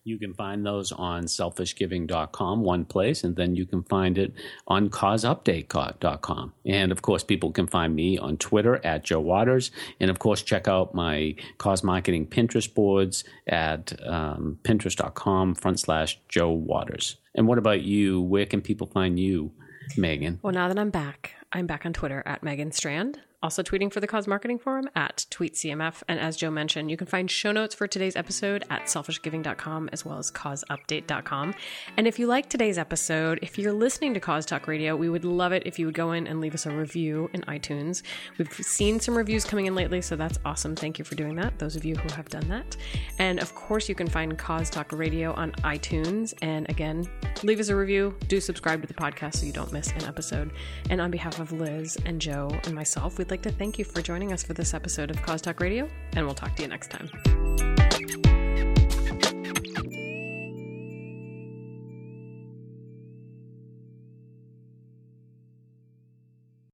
You 0.09 0.19
can 0.19 0.33
find 0.33 0.65
those 0.65 0.91
on 0.91 1.25
selfishgiving.com, 1.25 2.63
one 2.63 2.87
place, 2.87 3.25
and 3.25 3.37
then 3.37 3.55
you 3.55 3.67
can 3.67 3.83
find 3.83 4.17
it 4.17 4.33
on 4.67 4.89
causeupdate.com. 4.89 6.55
And 6.65 6.91
of 6.91 7.03
course, 7.03 7.23
people 7.23 7.53
can 7.53 7.67
find 7.67 7.95
me 7.95 8.17
on 8.17 8.39
Twitter 8.39 8.81
at 8.87 9.05
Joe 9.05 9.21
Waters. 9.21 9.71
And 10.01 10.11
of 10.11 10.19
course, 10.19 10.41
check 10.41 10.67
out 10.67 10.95
my 10.95 11.35
cause 11.59 11.85
marketing 11.85 12.27
Pinterest 12.27 12.73
boards 12.73 13.23
at 13.47 13.93
um, 14.07 14.59
pinterest.com 14.63 15.55
front 15.57 15.79
slash 15.79 16.19
Joe 16.31 16.53
Waters. 16.53 17.17
And 17.35 17.47
what 17.47 17.59
about 17.59 17.83
you? 17.83 18.23
Where 18.23 18.47
can 18.47 18.63
people 18.63 18.87
find 18.87 19.21
you, 19.21 19.53
Megan? 19.99 20.39
Well, 20.41 20.55
now 20.55 20.69
that 20.69 20.79
I'm 20.79 20.91
back, 20.91 21.35
I'm 21.53 21.67
back 21.67 21.85
on 21.85 21.93
Twitter 21.93 22.23
at 22.25 22.43
Megan 22.43 22.73
Strand 22.73 23.21
also 23.43 23.63
tweeting 23.63 23.93
for 23.93 24.01
the 24.01 24.07
Cause 24.07 24.27
Marketing 24.27 24.59
Forum 24.59 24.89
at 24.97 25.27
TweetCMF. 25.31 26.03
And 26.09 26.19
as 26.19 26.37
Joe 26.37 26.51
mentioned, 26.51 26.91
you 26.91 26.97
can 26.97 27.07
find 27.07 27.31
show 27.31 27.53
notes 27.53 27.75
for 27.75 27.87
today's 27.87 28.17
episode 28.17 28.65
at 28.69 28.87
selfishgiving.com 28.87 29.91
as 29.93 30.05
well 30.05 30.19
as 30.19 30.31
causeupdate.com. 30.31 31.55
And 31.97 32.07
if 32.07 32.19
you 32.19 32.27
like 32.27 32.49
today's 32.49 32.79
episode, 32.79 33.39
if 33.41 33.57
you're 33.57 33.73
listening 33.73 34.15
to 34.15 34.21
Cause 34.21 34.45
Talk 34.45 34.67
Radio, 34.67 34.97
we 34.97 35.09
would 35.09 35.25
love 35.25 35.53
it 35.53 35.63
if 35.67 35.79
you 35.79 35.87
would 35.87 35.95
go 35.95 36.13
in 36.13 36.27
and 36.27 36.41
leave 36.41 36.55
us 36.55 36.67
a 36.67 36.71
review 36.71 37.31
in 37.33 37.43
iTunes. 37.43 38.03
We've 38.39 38.53
seen 38.53 38.99
some 38.99 39.17
reviews 39.17 39.45
coming 39.45 39.67
in 39.67 39.75
lately, 39.77 40.03
so 40.03 40.17
that's 40.17 40.39
awesome. 40.45 40.75
Thank 40.75 40.99
you 40.99 41.05
for 41.05 41.15
doing 41.15 41.37
that, 41.37 41.59
those 41.61 41.77
of 41.77 41.85
you 41.85 41.95
who 41.95 42.13
have 42.15 42.29
done 42.29 42.49
that. 42.49 42.77
And 43.21 43.39
of 43.39 43.55
course, 43.55 43.89
you 43.89 43.95
can 43.95 44.09
find 44.09 44.37
Cause 44.37 44.69
Talk 44.69 44.91
Radio 44.91 45.33
on 45.35 45.53
iTunes. 45.63 46.35
And 46.43 46.69
again, 46.69 47.09
leave 47.45 47.61
us 47.61 47.69
a 47.69 47.77
review. 47.77 48.17
Do 48.27 48.41
subscribe 48.41 48.81
to 48.83 48.89
the 48.89 48.95
podcast 48.95 49.37
so 49.37 49.47
you 49.47 49.53
don't 49.53 49.73
miss 49.73 49.93
an 49.93 50.05
episode. 50.05 50.51
And 50.91 51.01
on 51.01 51.13
behalf 51.13 51.39
of 51.39 51.53
Liz 51.53 51.97
and 52.05 52.21
Joe 52.21 52.51
and 52.65 52.75
myself, 52.75 53.17
we 53.17 53.28
we'd 53.29 53.33
like 53.33 53.43
to 53.43 53.51
thank 53.51 53.79
you 53.79 53.85
for 53.85 54.01
joining 54.01 54.33
us 54.33 54.43
for 54.43 54.55
this 54.55 54.73
episode 54.73 55.11
of 55.11 55.21
Cause 55.21 55.43
Talk 55.43 55.61
Radio, 55.61 55.87
and 56.15 56.25
we'll 56.25 56.35
talk 56.35 56.57
to 56.57 56.63
you 56.63 56.69
next 56.69 56.91
time. 56.91 58.38